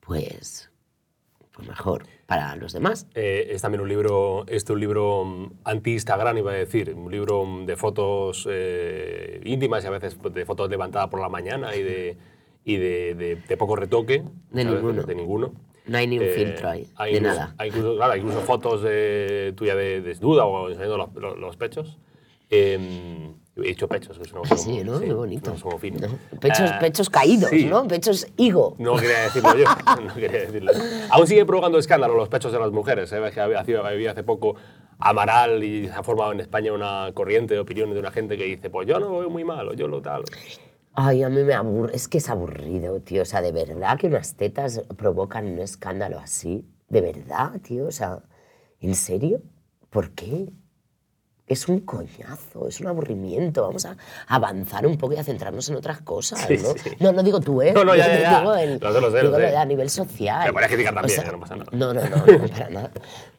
[0.00, 0.70] pues,
[1.52, 3.06] pues mejor para los demás.
[3.14, 7.44] Eh, es también un libro, este un libro mm, anti-Instagram, iba a decir, un libro
[7.44, 11.82] mm, de fotos eh, íntimas y a veces de fotos levantadas por la mañana y
[11.84, 12.16] de,
[12.64, 14.24] y de, de- de poco retoque.
[14.50, 15.02] De a veces, ninguno.
[15.04, 15.52] De ninguno.
[15.86, 17.54] No hay ni un Eh, filtro ahí, hay de incluso- nada.
[17.58, 21.56] Hay incluso, claro, hay incluso fotos de, tuya de desnuda o enseñando los, los- los
[21.56, 21.98] pechos.
[22.50, 24.98] Eh, he dicho pechos, que es un Sí, ¿no?
[25.00, 25.54] Bonito.
[25.78, 26.08] Fino.
[26.08, 26.38] ¿no?
[26.40, 27.66] Pechos, Eh, pechos caídos, sí.
[27.66, 27.86] ¿no?
[27.86, 28.74] Pechos higo.
[28.78, 29.64] No quería decirlo yo.
[30.04, 30.72] No quería decirlo.
[31.10, 33.12] Aún sigue provocando escándalo los pechos de las mujeres.
[33.12, 33.20] ¿eh?
[33.32, 33.60] Que había,
[34.10, 34.56] hace poco
[34.98, 38.44] Amaral y se ha formado en España una corriente de opiniones de una gente que
[38.44, 40.22] dice, pues yo no lo veo muy mal, o yo lo tal.
[40.94, 41.94] Ay, a mí me aburre.
[41.94, 43.22] Es que es aburrido, tío.
[43.22, 46.64] O sea, de verdad que unas tetas provocan un escándalo así.
[46.88, 47.86] De verdad, tío.
[47.86, 48.20] O sea,
[48.80, 49.42] ¿en serio?
[49.90, 50.52] ¿Por qué?
[51.46, 53.60] Es un coñazo, es un aburrimiento.
[53.62, 53.96] Vamos a
[54.28, 56.70] avanzar un poco y a centrarnos en otras cosas, Sí, ¿no?
[56.70, 56.90] sí.
[57.00, 57.72] No, no digo tú, ¿eh?
[57.74, 58.38] No, no, ya, ya.
[58.40, 59.42] Digo, el- Lo sé, lo sé, lo digo sé.
[59.42, 60.46] de a nivel social.
[60.46, 61.68] Me puedes criticar O también, sea, no pasa nada.
[61.72, 62.90] No, no, no, no, para nada.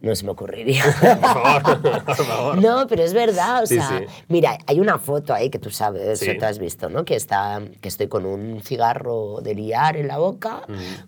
[0.02, 0.84] No se me ocurriría.
[1.02, 2.62] Por favor, por favor.
[2.62, 6.22] No, pero es verdad, o Sí, sea, mira, hay una foto ahí que tú sabes,
[6.22, 7.06] o te has visto, ¿no?
[7.06, 10.62] Que está, que estoy con un cigarro de liar en la boca,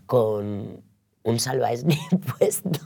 [0.07, 0.81] con
[1.23, 1.99] un salvaesni
[2.39, 2.79] puesto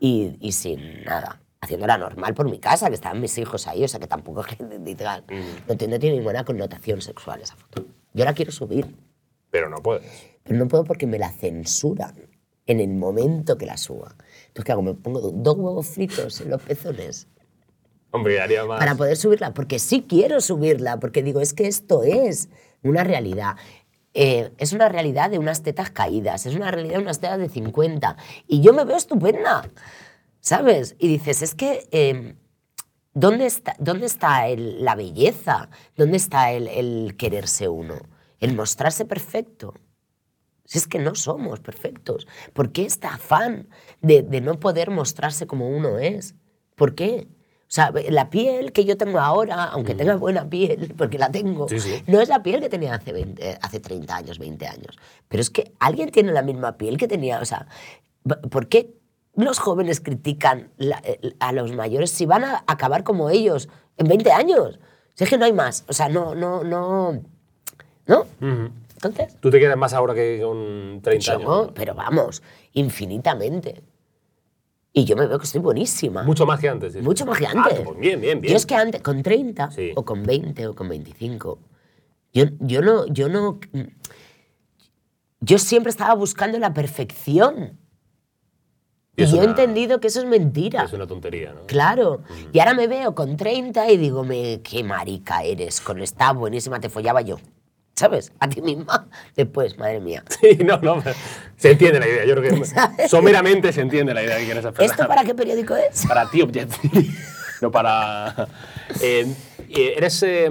[0.00, 3.88] y, y sin nada, haciéndola normal por mi casa, que estaban mis hijos ahí, o
[3.88, 4.44] sea, que tampoco
[4.80, 5.24] digan,
[5.68, 7.86] no, tiene- no tiene ninguna connotación sexual esa foto.
[8.12, 8.94] Yo la quiero subir,
[9.50, 10.04] Pero no puedes.
[10.42, 12.14] pero no puedo porque me la censuran
[12.66, 14.14] en el momento que la suba.
[14.48, 14.82] Entonces, ¿qué hago?
[14.82, 17.28] Me pongo do- dos huevos fritos en los pezones
[18.10, 18.80] Hombre, haría más.
[18.80, 22.48] para poder subirla, porque sí quiero subirla, porque digo, es que esto es
[22.82, 23.54] una realidad.
[24.14, 27.48] Eh, es una realidad de unas tetas caídas, es una realidad de unas tetas de
[27.48, 28.16] 50.
[28.48, 29.70] Y yo me veo estupenda,
[30.42, 30.96] ¿sabes?
[30.98, 32.34] Y dices, es que, eh,
[33.14, 35.70] ¿dónde está, dónde está el- la belleza?
[35.96, 37.94] ¿Dónde está el, el quererse uno?
[38.40, 39.72] El mostrarse perfecto.
[40.64, 42.26] Si es que no somos perfectos.
[42.52, 43.68] ¿Por qué este afán
[44.00, 46.34] de, de no poder mostrarse como uno es?
[46.76, 47.28] ¿Por qué?
[47.62, 51.64] O sea, la piel que yo tengo ahora, aunque tenga buena piel, porque la tengo,
[51.66, 51.68] Mm.
[51.70, 52.02] Sí, sí.
[52.06, 54.98] no es la piel que tenía hace, 20 hace 30 años, 20 años.
[55.28, 57.66] Pero es que alguien tiene la misma piel que tenía, o sea,
[58.50, 58.94] ¿por qué
[59.34, 64.06] los jóvenes critican la- eh, a los mayores si van a acabar como ellos en
[64.08, 64.78] 20 años?
[65.14, 67.12] Si es que no hay más, o sea, no, no, no,
[68.06, 68.20] ¿no?
[68.40, 68.70] Ujú.
[68.94, 71.72] Entonces, ¿Tú te quedas más ahora que con 30 yo, años?
[71.74, 72.42] pero vamos,
[72.74, 73.82] infinitamente.
[74.92, 76.22] Y yo me veo que estoy buenísima.
[76.22, 76.92] Mucho más que antes.
[76.92, 77.04] dices.
[77.04, 77.80] Mucho más que Ah, antes.
[77.80, 78.52] pues bien, bien, bien.
[78.52, 79.92] Yo es que antes, con 30 Sí.
[79.96, 81.58] o con 20 o con 25,
[82.34, 83.58] yo, yo no, yo no,
[85.40, 87.78] yo siempre estaba buscando la perfección.
[89.14, 90.84] Y yo he entendido que eso es mentira.
[90.84, 91.66] Es una tontería, ¿no?
[91.66, 92.22] Claro.
[92.52, 96.80] Y ahora me veo con 30 y digo, me, qué marica eres, con esta buenísima
[96.80, 97.36] te follaba yo.
[97.94, 98.32] ¿Sabes?
[98.40, 99.06] A ti misma.
[99.36, 100.24] Después, madre mía.
[100.40, 101.02] Sí, no, no.
[101.56, 102.24] Se entiende la idea.
[102.24, 103.10] Yo creo que ¿Sabes?
[103.10, 104.96] someramente se entiende la idea que quieres expresar.
[104.96, 106.06] ¿Esto para qué periódico es?
[106.06, 107.06] Para ti, Objective.
[107.60, 108.48] no para.
[109.02, 109.26] Eh,
[109.68, 110.48] eh, eres eh,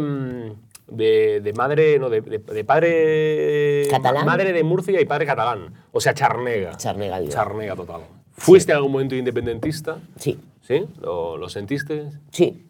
[0.87, 1.97] de, de madre.
[1.97, 3.87] No, de, de- de padre.
[3.89, 4.23] ¿Catalán?
[4.23, 5.73] Madre de Murcia y padre catalán.
[5.91, 6.77] O sea, charnega.
[6.77, 7.33] Charnega viva.
[7.33, 8.01] Charnega total.
[8.41, 9.99] ¿Fuiste en algún momento independentista?
[10.17, 10.85] Sí, ¿Sí?
[10.99, 12.09] ¿Lo, lo sentiste?
[12.31, 12.67] sí.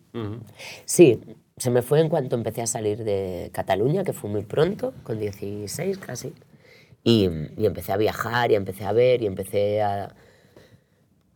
[0.83, 1.21] Sí,
[1.55, 5.17] se me fue en cuanto empecé a salir de Cataluña, que fue muy pronto, con
[5.17, 6.33] 16 casi.
[7.05, 10.13] Y, y empecé a viajar y empecé a ver y empecé a,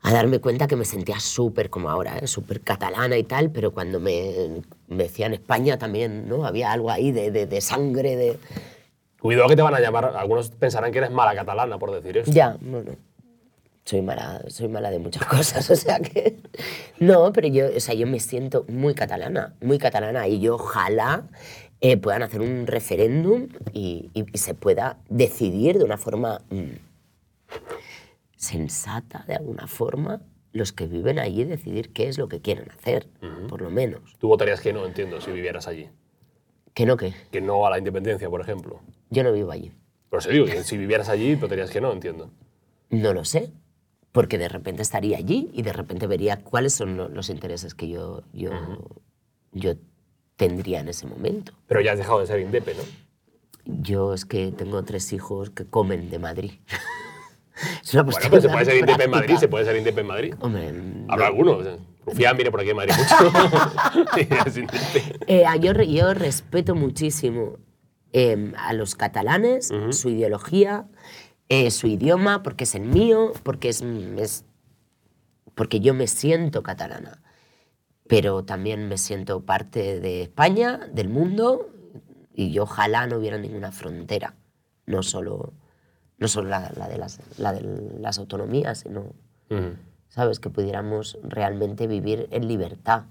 [0.02, 2.28] a darme cuenta que me sentía súper como ahora, ¿eh?
[2.28, 6.46] súper catalana y tal, pero cuando me, me decían España también, ¿no?
[6.46, 8.38] Había algo ahí de, de- de sangre, de...
[9.22, 10.14] Cuidado que te van a llamar.
[10.18, 12.32] Algunos pensarán que eres mala catalana por decir esto.
[12.32, 12.92] Ya, bueno.
[13.86, 16.38] Soy mala, soy mala de muchas cosas, o sea que...
[17.00, 21.28] No, pero yo, o sea, yo me siento muy catalana, muy catalana, y yo ojalá
[21.82, 26.72] eh, puedan hacer un referéndum y, y- y se pueda decidir de una forma mm,
[28.36, 30.22] sensata, de alguna forma,
[30.52, 33.08] los que viven allí decidir qué es lo que quieren hacer,
[33.50, 34.16] por lo menos.
[34.20, 35.90] Tú votarías que no, entiendo, si vivieras allí.
[36.74, 38.80] Que no, que Que no a la independencia, por ejemplo.
[39.10, 39.72] yo no vivo allí.
[40.10, 42.32] Pero se digo, si vivieras allí, votarías que no, entiendo.
[42.90, 43.52] No lo sé,
[44.16, 47.90] porque de repente estaría allí y de repente vería cuáles son lo- los intereses que
[47.90, 48.50] yo, yo,
[49.52, 49.74] yo
[50.38, 51.52] tendría en ese momento.
[51.68, 52.84] Pero ya has dejado de ser indepe, ¿no?
[53.82, 56.52] Yo es que tengo tres hijos que comen de Madrid.
[57.84, 59.12] es una Bueno, se puede ser indepe en.
[59.12, 60.34] Madrid, se puede ser indepe en Madrid.
[60.40, 61.12] Hombre, no.
[61.14, 61.66] Habrá algunos.
[61.68, 61.78] ¿eh?
[62.06, 63.32] Rufián viene por aquí en Madrid mucho.
[65.28, 67.58] Eh, yo, re- yo respeto muchísimo
[68.14, 70.86] eh, a los catalanes, su ideología,
[71.50, 74.46] eh, su idioma, porque es el mío, porque, es, es-
[75.54, 77.22] porque yo me siento catalana.
[78.08, 81.70] Pero también me siento parte de España, del mundo,
[82.34, 84.36] y yo ojalá no hubiera ninguna frontera,
[84.86, 85.54] no solo,
[86.20, 87.62] no solo la, la de las, la de
[88.00, 89.02] las autonomías, sino,
[89.50, 89.76] Ujú.
[90.10, 90.40] ¿sabes?
[90.40, 93.04] Que pudiéramos realmente vivir en libertad.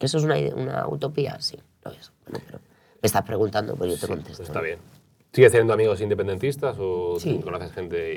[0.00, 1.40] ¿Eso es una, una utopía?
[1.40, 2.10] Sí, lo es.
[2.26, 4.38] Bueno, pero me estás preguntando, pues yo te contesto.
[4.38, 4.78] Pues está bien.
[5.32, 7.40] ¿Sigues teniendo amigos independentistas o Sí.
[7.42, 8.14] conoces gente?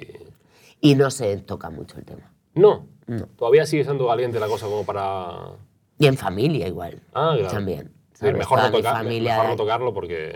[0.81, 2.31] y- Y no se toca mucho el tema.
[2.53, 2.87] No.
[3.07, 3.27] No.
[3.37, 5.51] Todavía sigue siendo valiente la cosa como para.
[5.97, 7.01] Y en familia igual.
[7.13, 7.53] Ah, claro.
[7.53, 7.91] También.
[8.13, 8.35] ¿sabes?
[8.37, 10.35] mejor, no tocar- familia mejor no tocarlo porque.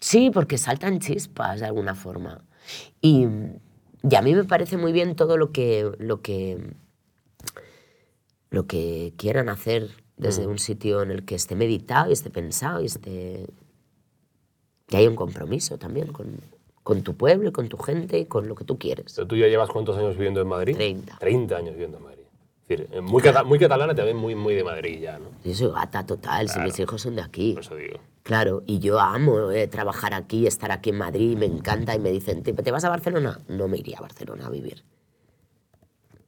[0.00, 2.44] Sí, porque saltan chispas de alguna forma.
[3.00, 3.26] Y,
[4.08, 6.58] y a mí me parece muy bien todo lo que, lo que,
[8.50, 12.82] lo que quieran hacer desde un sitio en el que esté meditado y esté pensado
[12.82, 13.46] y esté...
[14.86, 16.40] que haya un compromiso también con,
[16.82, 19.12] con tu pueblo y con tu gente y con lo que tú quieres.
[19.14, 20.74] Pero tú ya llevas cuántos años viviendo en Madrid?
[20.74, 21.18] 30.
[21.18, 22.22] 30 años viviendo en Madrid.
[22.62, 25.26] Es decir, eh, muy, cata- muy catalana, también muy, muy de Madrid ya, ¿no?
[25.44, 27.52] Yo soy gata total, si mis hijos son de aquí.
[27.54, 27.98] Por eso digo.
[28.24, 32.10] Claro, y yo amo eh, trabajar aquí, estar aquí en Madrid, me encanta y me
[32.10, 33.38] dicen, ¿te, te vas a Barcelona?
[33.46, 34.82] No me iría a Barcelona a vivir.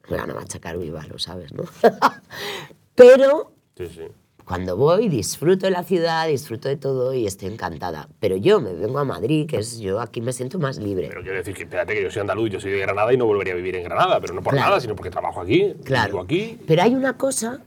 [0.08, 1.64] Me van a machacar viva, lo sabes, ¿no?
[2.94, 4.02] Pero Sí, sí.
[4.48, 8.08] Cuando voy disfruto de la ciudad, disfruto de todo y estoy encantada.
[8.18, 11.06] Pero yo me vengo a Madrid, que es yo aquí me siento más libre.
[11.08, 13.26] Pero quiero decir que, espérate, que yo soy andaluz, yo soy de Granada y no
[13.26, 14.68] volvería a vivir en Granada, pero no por Claro.
[14.70, 16.20] nada, sino porque trabajo aquí, vivo Claro.
[16.22, 16.58] aquí.
[16.66, 17.60] Pero hay una cosa,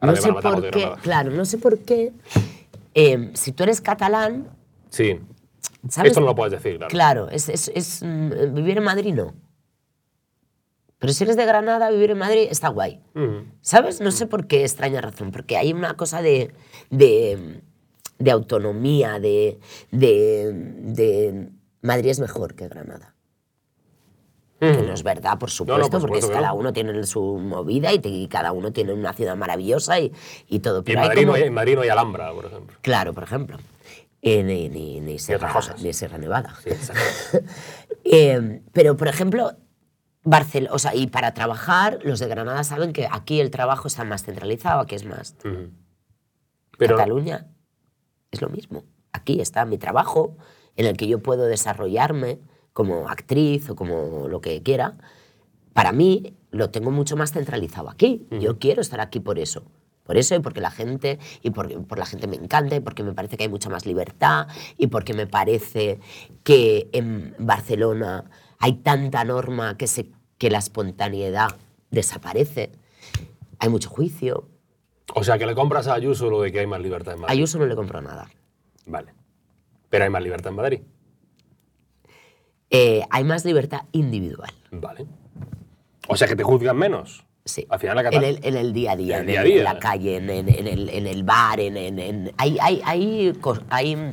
[0.00, 2.12] Ahora no sé por qué, claro, no sé por qué,
[2.94, 4.46] eh, si tú eres catalán,
[4.88, 5.20] Sí.
[5.88, 6.12] ¿sabes?
[6.12, 6.90] Esto no lo puedes decir, claro.
[6.90, 9.34] Claro, es, es- es, mm, vivir en Madrid no.
[11.02, 13.00] Pero si eres de Granada, vivir en Madrid está guay.
[13.16, 13.44] Ujú.
[13.60, 14.00] ¿Sabes?
[14.00, 16.52] No sé por qué extraña razón, porque hay una cosa de,
[16.90, 17.60] de,
[18.20, 19.58] de autonomía, de,
[19.90, 21.48] de, de
[21.80, 23.16] Madrid es mejor que Granada.
[24.60, 26.60] Que no es verdad, por supuesto, por porque supuesto es que cada no.
[26.60, 30.12] uno tiene su movida y, te- y cada uno tiene una ciudad maravillosa y,
[30.48, 30.76] y todo.
[30.76, 32.76] Y en Pero Madrid, no como- hay, en Madrid no hay Alhambra, por ejemplo.
[32.80, 33.58] Claro, por ejemplo.
[34.22, 36.54] Eh, ni, ni, ni Sierra, ni Nevada.
[36.62, 36.70] Sí.
[38.04, 39.52] Eh, pero, por ejemplo,
[40.24, 44.04] Barcel o sea, y para trabajar, los de Granada saben que aquí el trabajo está
[44.04, 45.36] más centralizado, aquí es más.
[45.44, 45.70] Ujú.
[46.78, 47.48] Pero, Cataluña
[48.30, 48.84] es lo mismo.
[49.12, 50.36] Aquí está mi trabajo
[50.76, 52.40] en el que yo puedo desarrollarme
[52.72, 54.96] como actriz o como lo que quiera.
[55.74, 58.26] Para mí lo tengo mucho más centralizado aquí.
[58.30, 59.64] Yo quiero estar aquí por eso.
[60.04, 63.02] Por eso y porque la gente, y porque por la gente me encanta, y porque
[63.02, 66.00] me parece que hay mucha más libertad, y porque me parece
[66.42, 68.24] que en Barcelona
[68.62, 70.06] hay tanta norma que, se,
[70.38, 71.56] que la espontaneidad
[71.90, 72.70] desaparece.
[73.58, 74.48] Hay mucho juicio.
[75.14, 77.22] o sea, que le compras a Ayuso lo de que hay más libertad en A
[77.22, 77.32] Madrid.
[77.38, 78.30] Ayuso no le compro nada.
[78.86, 79.12] Vale.
[79.90, 80.80] Pero hay más libertad en Madrid.
[82.70, 84.50] Eh, hay más libertad individual.
[84.70, 85.06] Vale.
[86.08, 87.24] O sea, que te juzgan menos.
[87.44, 87.66] Sí.
[87.68, 89.46] Al final la en el, en el día a día, En el en, día en
[89.48, 89.62] día.
[89.64, 94.12] la calle, en, el, en el bar, en, en- en- hay, hay, hay, hay-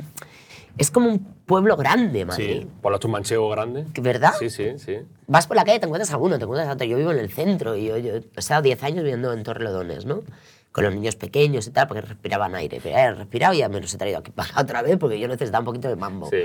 [0.76, 2.60] es como un pueblo grande, Madrid.
[2.60, 3.84] Sí, por los manchego grande.
[4.00, 4.34] ¿Verdad?
[4.38, 4.98] Sí, sí, sí.
[5.26, 6.86] Vas por la calle, te encuentras a uno, te encuentras a otro.
[6.86, 10.06] Yo vivo en el centro y yo, yo he estado 10 años viviendo en Torrelodones,
[10.06, 10.22] ¿no?
[10.70, 12.78] Con los niños pequeños y tal, porque respiraban aire.
[12.80, 15.26] Pero he respirado y ya me los he traído aquí para otra vez porque yo
[15.26, 16.30] necesitaba un poquito de mambo.
[16.30, 16.44] Sí.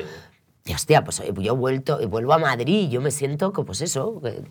[0.66, 3.82] Y hostia, pues yo he vuelto, vuelvo a Madrid y yo me siento, que, pues
[3.82, 4.42] eso, que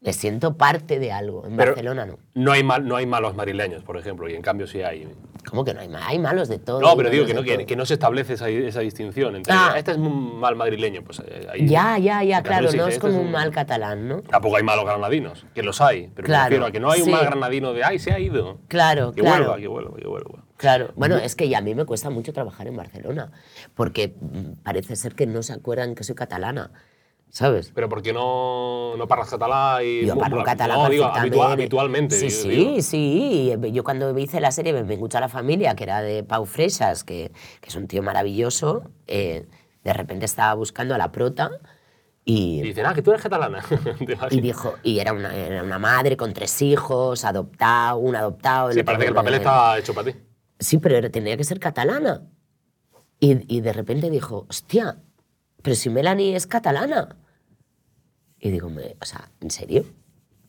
[0.00, 1.44] me siento parte de algo.
[1.46, 2.18] En Pero Barcelona no.
[2.34, 5.08] No hay, mal, no hay malos madrileños, por ejemplo, y en cambio sí hay.
[5.48, 6.80] ¿Cómo que no hay, ma- hay malos de todo?
[6.80, 9.52] No, pero digo malos que no, que, que no se establece esa, esa distinción entre.
[9.56, 9.74] Ah.
[9.76, 11.66] Este es un mal madrileño, pues eh, ahí.
[11.66, 14.22] Ya, ya, ya, claro, no es dice, como este un mal catalán, ¿no?
[14.22, 17.00] Tampoco hay malos granadinos, que los hay, pero Claro, me refiero a que no hay
[17.00, 17.10] un sí.
[17.12, 18.58] mal granadino de ¡ay, se ha ido!
[18.68, 19.44] Claro, Que claro.
[19.46, 20.44] vuelva, que vuelva, que vuelva.
[20.58, 23.30] Claro, bueno, es que a mí me cuesta mucho trabajar en Barcelona,
[23.74, 26.70] porque mm, parece ser que no se acuerdan que soy catalana,
[27.30, 27.72] ¿sabes?
[27.74, 30.06] Pero ¿por qué no, no parlas catalán y.
[30.06, 32.16] Yo parlo catalán no, digo, habitualmente.
[32.16, 32.82] Sí, sí, digo.
[32.82, 33.54] sí.
[33.72, 37.32] Yo cuando hice la serie Me a la familia, que era de Pau Fresas, que,
[37.60, 39.46] que es un tío maravilloso, eh,
[39.84, 41.50] de repente estaba buscando a la prota
[42.24, 43.62] Y y, dicen, ah, que tú eres catalana.
[44.30, 48.72] Y dijo, y era una, era una madre con tres hijos, adoptado, un adoptado.
[48.72, 50.18] Sí, parece que el papel estaba hecho para ti.
[50.58, 52.22] Sí, pero tenía que ser catalana.
[53.20, 54.98] Y, y de repente dijo, hostia,
[55.68, 57.14] pero si Melanie es catalana.
[58.40, 59.84] Y digo, me- o sea, ¿en serio?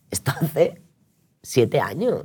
[0.09, 0.81] Esto hace
[1.43, 2.23] siete años.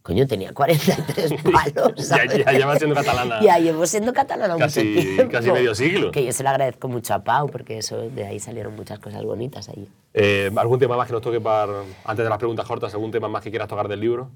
[0.00, 2.08] Coño, tenía 43 palos.
[2.08, 3.40] Ya- ya llevas siendo catalana.
[3.42, 5.32] Ya llevo siendo catalana Casi- mucho tiempo.
[5.32, 6.10] casi medio siglo.
[6.10, 9.22] Que yo se lo agradezco mucho a Pau, porque eso, de ahí salieron muchas cosas
[9.22, 9.86] bonitas ahí.
[10.14, 13.28] Eh, ¿Algún tema más que nos toque para, antes de las preguntas cortas, algún tema
[13.28, 14.30] más que quieras tocar del libro?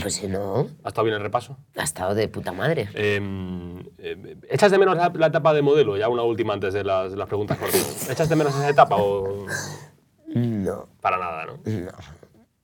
[0.00, 1.58] Pues si no, ¿Ha estado bien el repaso?
[1.76, 2.88] ha estado de puta madre.
[2.94, 3.20] Eh,
[3.98, 5.96] eh, ¿Echas de menos la, la etapa de modelo?
[5.98, 8.08] Ya una última antes de las, de las preguntas cortas.
[8.10, 9.46] ¿Echas de menos esa etapa o
[10.28, 10.88] No.
[11.02, 11.58] para nada, no?
[11.66, 11.92] No.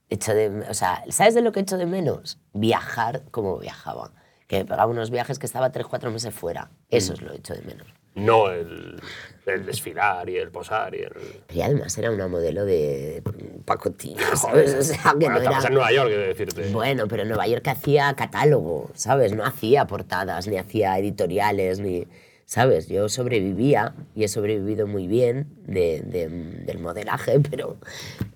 [0.08, 2.38] Echo de, o sea, ¿sabes de lo que echo de menos?
[2.54, 4.12] Viajar como viajaba.
[4.48, 6.70] Que me pegaba unos viajes que estaba tres, cuatro meses fuera.
[6.90, 7.86] Eso es lo echo de menos.
[8.16, 9.00] No el,
[9.46, 11.12] el desfilar y el posar y el...
[11.54, 13.22] Y además era una modelo de
[13.64, 14.74] pacotilla, ¿sabes?
[14.74, 15.58] O sea, que Bueno, no era...
[15.68, 16.72] en Nueva York, de decirte.
[16.72, 19.32] Bueno, pero en Nueva York hacía catálogo, ¿sabes?
[19.34, 22.08] No hacía portadas, ni hacía editoriales, ni...
[22.46, 22.88] ¿Sabes?
[22.88, 27.76] Yo sobrevivía y he sobrevivido muy bien de- de- del modelaje, pero,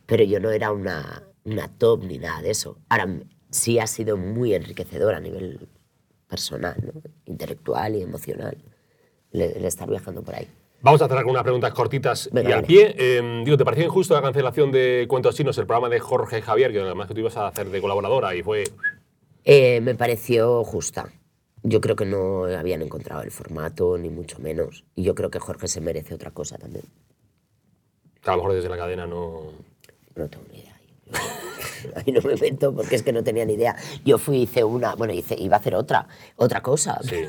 [0.04, 2.76] pero yo no era una, una top ni nada de eso.
[2.90, 3.08] Ahora,
[3.50, 5.66] sí ha sido muy enriquecedor a nivel
[6.32, 6.92] personal, ¿no?
[7.26, 8.56] intelectual y emocional,
[9.32, 10.48] el, el estar viajando por ahí.
[10.80, 12.66] Vamos a cerrar con unas preguntas cortitas Venga, y al vale.
[12.66, 12.94] pie.
[12.98, 16.72] Eh, digo, ¿te pareció injusto la cancelación de Cuentos Chinos, el programa de Jorge Javier,
[16.72, 18.64] que además que tú ibas a hacer de colaboradora y fue...
[19.44, 21.12] Eh, me pareció justa.
[21.62, 24.84] Yo creo que no habían encontrado el formato, ni mucho menos.
[24.96, 26.84] Y yo creo que Jorge se merece otra cosa también.
[28.24, 29.52] a lo mejor desde la cadena no...
[30.16, 30.71] No tengo ni idea.
[31.96, 33.76] Ahí no me meto porque es que no tenía ni idea.
[34.04, 36.06] Yo fui, hice una, bueno, hice, iba a hacer otra,
[36.36, 36.98] otra cosa.
[37.02, 37.24] Sí.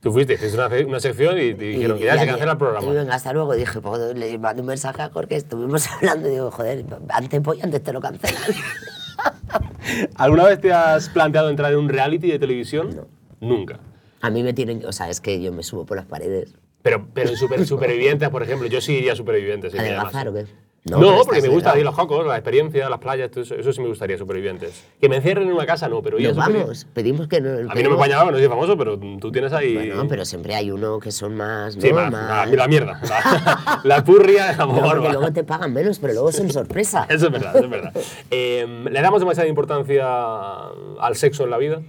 [0.00, 2.58] Tú fuiste, hiciste una, una sección y te dijeron que ya se cancela el Y
[2.58, 2.92] programa.
[2.92, 3.54] venga, hasta luego.
[3.54, 7.42] Y dije, pues, le mandé un mensaje a Jorge, estuvimos hablando y digo, joder, antes
[7.42, 8.42] voy, antes te lo cancelan.
[10.16, 13.06] ¿Alguna vez te has planteado entrar en un reality de televisión?
[13.40, 13.80] Nunca.
[14.20, 16.54] A mí me tienen, o sea, es que yo me subo por las paredes.
[16.82, 19.74] Pero, pero en super, supervivientes, por ejemplo, yo sí iría a supervivientes.
[19.74, 20.46] ¿A ¿Adelgazar o qué?
[20.88, 23.80] No, porque me gusta ir los jocos, la experiencia, las playas, todo eso, eso sí
[23.80, 24.84] me gustaría, supervivientes.
[25.00, 27.70] Que me encierren en una casa, no, pero supervi- vamos, pedimos que no.
[27.70, 29.74] A mí no me apañaba, no soy famoso, pero tú tienes ahí...
[29.74, 31.74] Bueno, pero siempre hay uno que son más.
[31.74, 31.82] ¿no?
[31.82, 33.00] Sí, más, la, la mierda.
[33.02, 37.06] La, la purria, la No, luego te pagan menos, pero luego son sorpresa.
[37.10, 37.92] Eso es verdad, eso es verdad.
[38.30, 41.82] Eh, ¿Le damos demasiada importancia al sexo en la vida?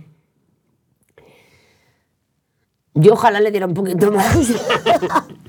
[2.95, 4.38] Yo ojalá le diera un poquito más.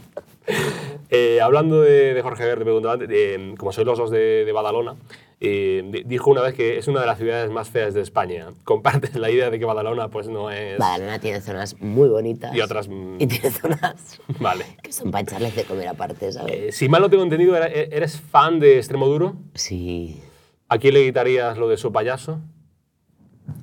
[1.11, 4.53] Eh, hablando de, de Jorge Verde, preguntaba antes, eh, como sois los dos de, de
[4.53, 4.97] Badalona,
[5.41, 8.49] eh, di- dijo una vez que es una de las ciudades más feas de España.
[8.65, 10.79] ¿Compartes la idea de que Badalona pues no es...
[10.79, 12.55] Badalona tiene zonas muy bonitas.
[12.55, 13.17] Y otras, mm.
[13.21, 14.65] Y tiene zonas Vale.
[14.83, 16.53] que son para echarles de comer aparte, ¿sabes?
[16.55, 19.37] Eh, si mal no tengo entendido, era- ¿eres fan de Extremoduro?
[19.55, 20.21] Sí.
[20.69, 22.39] ¿A quién le quitarías lo de su payaso?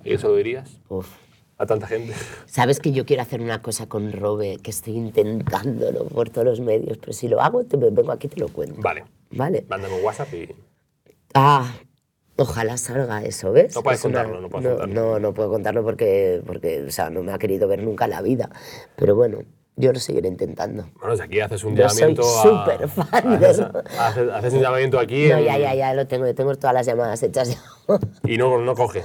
[0.03, 0.81] ¿Y eso lo dirías?
[0.89, 1.07] Uf.
[1.57, 2.13] A tanta gente.
[2.47, 6.59] Sabes que yo quiero hacer una cosa con Robe, que estoy intentándolo por todos los
[6.59, 8.81] medios, pero si lo hago, te vengo aquí y te lo cuento.
[8.81, 9.05] Vale.
[9.31, 9.65] ¿Vale?
[9.69, 10.53] Mándame un WhatsApp y...
[11.33, 11.73] Ah,
[12.37, 13.73] ojalá salga eso, ¿ves?
[13.75, 14.93] No puedes Es una- contarlo, no puedes no, contarlo.
[15.13, 18.21] No, no puedo contarlo porque, porque o sea, no me ha querido ver nunca la
[18.21, 18.49] vida.
[18.97, 19.39] Pero bueno,
[19.77, 20.89] yo lo seguiré intentando.
[20.95, 22.43] Bueno, desde aquí haces un Yo soy llamamiento a...
[22.43, 23.71] súper fan de haces, eso.
[23.99, 26.85] haces- haces un llamamiento aquí No, en- ya, ya, ya lo tengo, tengo todas las
[26.85, 27.61] llamadas hechas ya.
[28.29, 29.03] y no, no coge.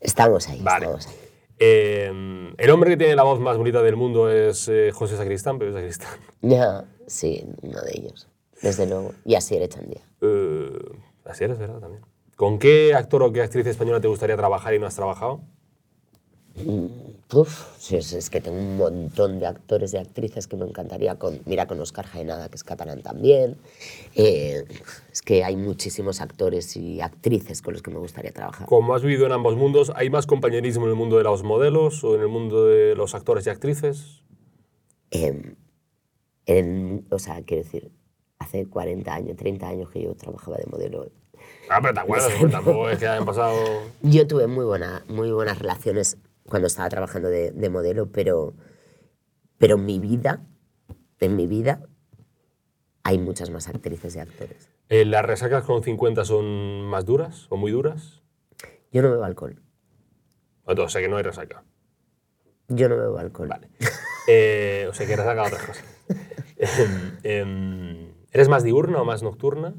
[0.00, 0.86] Estamos ahí, Vale.
[0.86, 1.14] estamos ahí.
[1.58, 5.58] Eh, el hombre que tiene la voz más bonita del mundo es eh, José Sacristán,
[5.58, 6.08] Pepe Sacristán.
[6.40, 8.28] Ya, sí, uno de ellos,
[8.62, 9.12] desde luego.
[9.24, 10.02] Y así era Echandía.
[10.20, 10.70] Eh,
[11.24, 11.80] así eres, ¿verdad?
[11.80, 12.02] También.
[12.36, 15.40] ¿Con qué actor o qué actriz española te gustaría trabajar y no has trabajado?
[17.30, 21.16] Uf, sí, es, es que tengo un montón de actores y actrices que me encantaría
[21.16, 21.40] con.
[21.44, 23.56] Mira, con Oscar Jaenada, que es catalán también.
[24.14, 24.64] Eh,
[25.12, 28.66] es que hay muchísimos actores y actrices con los que me gustaría trabajar.
[28.66, 32.02] Como has vivido en ambos mundos, ¿hay más compañerismo en el mundo de los modelos
[32.02, 34.22] o en el mundo de los actores y actrices?
[35.10, 35.54] Eh,
[36.46, 37.90] en- o sea, quiero decir,
[38.38, 41.10] hace 40 años, 30 años que yo trabajaba de modelo.
[41.68, 43.54] Ah, pero te acuerdas, tampoco es que hayan pasado...
[44.02, 46.16] Yo tuve muy, buena, muy buenas relaciones
[46.48, 48.54] cuando estaba trabajando de, de modelo, pero,
[49.58, 50.44] pero en mi vida,
[51.20, 51.82] en mi vida,
[53.04, 54.68] hay muchas más actrices y actores.
[54.90, 58.22] Eh, ¿Las resacas con 50 son más duras o muy duras?
[58.90, 59.60] Yo no bebo alcohol.
[60.64, 61.64] O sea que no hay resaca.
[62.68, 63.48] Yo no bebo alcohol.
[63.48, 63.68] Vale.
[64.30, 65.84] Eh, o sea que resaca otras cosas.
[67.22, 69.74] Em, ¿Eres más diurna o más nocturna?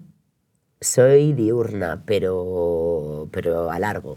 [0.82, 4.16] Soy diurna, pero, pero a largo.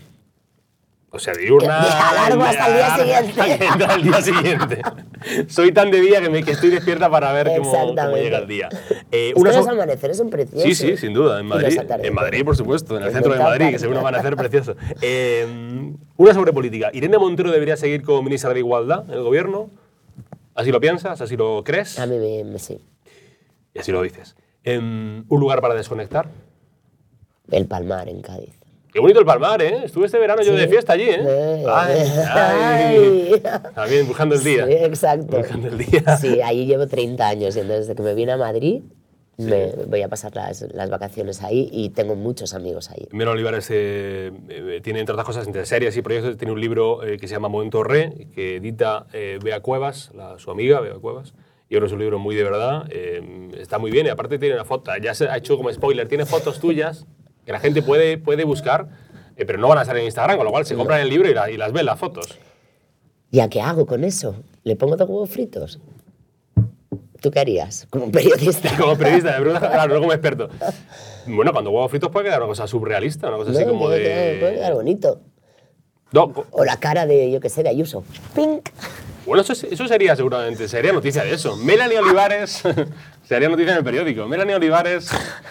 [1.15, 1.83] O sea, diurna.
[1.83, 3.65] A largo hasta el día siguiente.
[3.69, 4.83] Hasta el día siguiente.
[5.49, 8.47] Soy tan de día que, me, que estoy despierta para ver cómo, cómo llega el
[8.49, 8.69] día.
[9.11, 10.63] Eh, so- amaneceres son preciosos.
[10.63, 11.79] Sí, sí, sin duda, en Madrid.
[12.03, 13.41] En Madrid, por supuesto, en el centro de.
[13.41, 14.75] Madrid, que se ve un amanecer precioso.
[15.03, 16.89] Eh, una sobre política.
[16.95, 19.69] ¿Irene Montero debería seguir como ministra de la Igualdad en el gobierno?
[20.55, 21.21] ¿Así lo piensas?
[21.21, 21.99] ¿Así lo crees?
[21.99, 22.79] A mí me, me- sí.
[23.75, 24.35] Y así lo dices.
[24.65, 26.29] Em, ¿Un lugar para desconectar?
[27.51, 28.55] El Palmar en Cádiz.
[28.93, 29.85] Qué bonito el Palmar, ¿eh?
[29.85, 30.61] Estuve este verano yo Sí.
[30.61, 31.65] de fiesta allí, ¿eh?
[31.67, 33.43] Ay, ay.
[33.43, 33.43] ay.
[33.75, 34.67] También buscando el día.
[34.67, 35.39] Sí, exacto.
[35.39, 36.17] Buscando el día.
[36.19, 38.83] Sí, ahí llevo 30 años y entonces desde que me vine a Madrid
[39.39, 43.09] me voy a pasar las, las vacaciones ahí y tengo muchos amigos ahí.
[43.13, 47.03] Mero Olivares eh, eh, tiene, entre otras cosas, entre series y proyectos, tiene un libro
[47.03, 50.95] eh, que se llama Momento Re, que edita eh, Bea Cuevas, la- su amiga Bea
[50.97, 51.33] Cuevas.
[51.71, 54.55] Y ahora es un libro muy de verdad, eh, está muy bien y aparte tiene
[54.55, 57.07] una foto, ya se ha hecho como spoiler, tiene fotos tuyas
[57.45, 58.89] que la gente puede, puede buscar,
[59.37, 61.29] eh, pero no van a estar en Instagram, con lo cual se compran el libro
[61.29, 62.39] y, la- y las ven las fotos.
[63.31, 64.37] ¿Ya qué hago con eso?
[64.65, 65.81] ¿Le pongo dos huevos fritos?
[67.21, 68.77] ¿Tú qué harías como periodista?
[68.79, 70.49] Como periodista, de verdad, claro, no como experto.
[71.27, 74.03] Bueno, cuando huevos fritos puede quedar una cosa surrealista, una cosa así No, como puede
[74.03, 74.75] quedar- puede quedar de...
[74.75, 75.21] bonito.
[76.11, 78.05] No, O la cara de, yo qué sé, de Ayuso.
[78.35, 78.69] ¡Pink!
[79.27, 81.57] Bueno, eso, eso sería seguramente, sería noticia de eso.
[81.57, 82.63] Melanie Olivares,
[83.23, 84.27] sería noticia en el periódico.
[84.27, 85.11] Melanie Olivares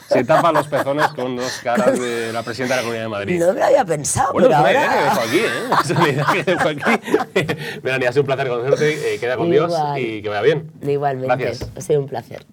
[0.10, 3.40] se tapa los pezones con dos caras de la presidenta de la Comunidad de Madrid.
[3.40, 5.76] No me lo había pensado, bueno, es pero una idea que dejo aquí, ¿eh?
[5.84, 7.62] Es una idea que dejo aquí.
[7.84, 10.72] Melanie, ha sido un placer conocerte, eh, queda con Dios y que vaya bien.
[10.82, 11.70] Igualmente, Gracias.
[11.76, 12.46] ha sido un placer.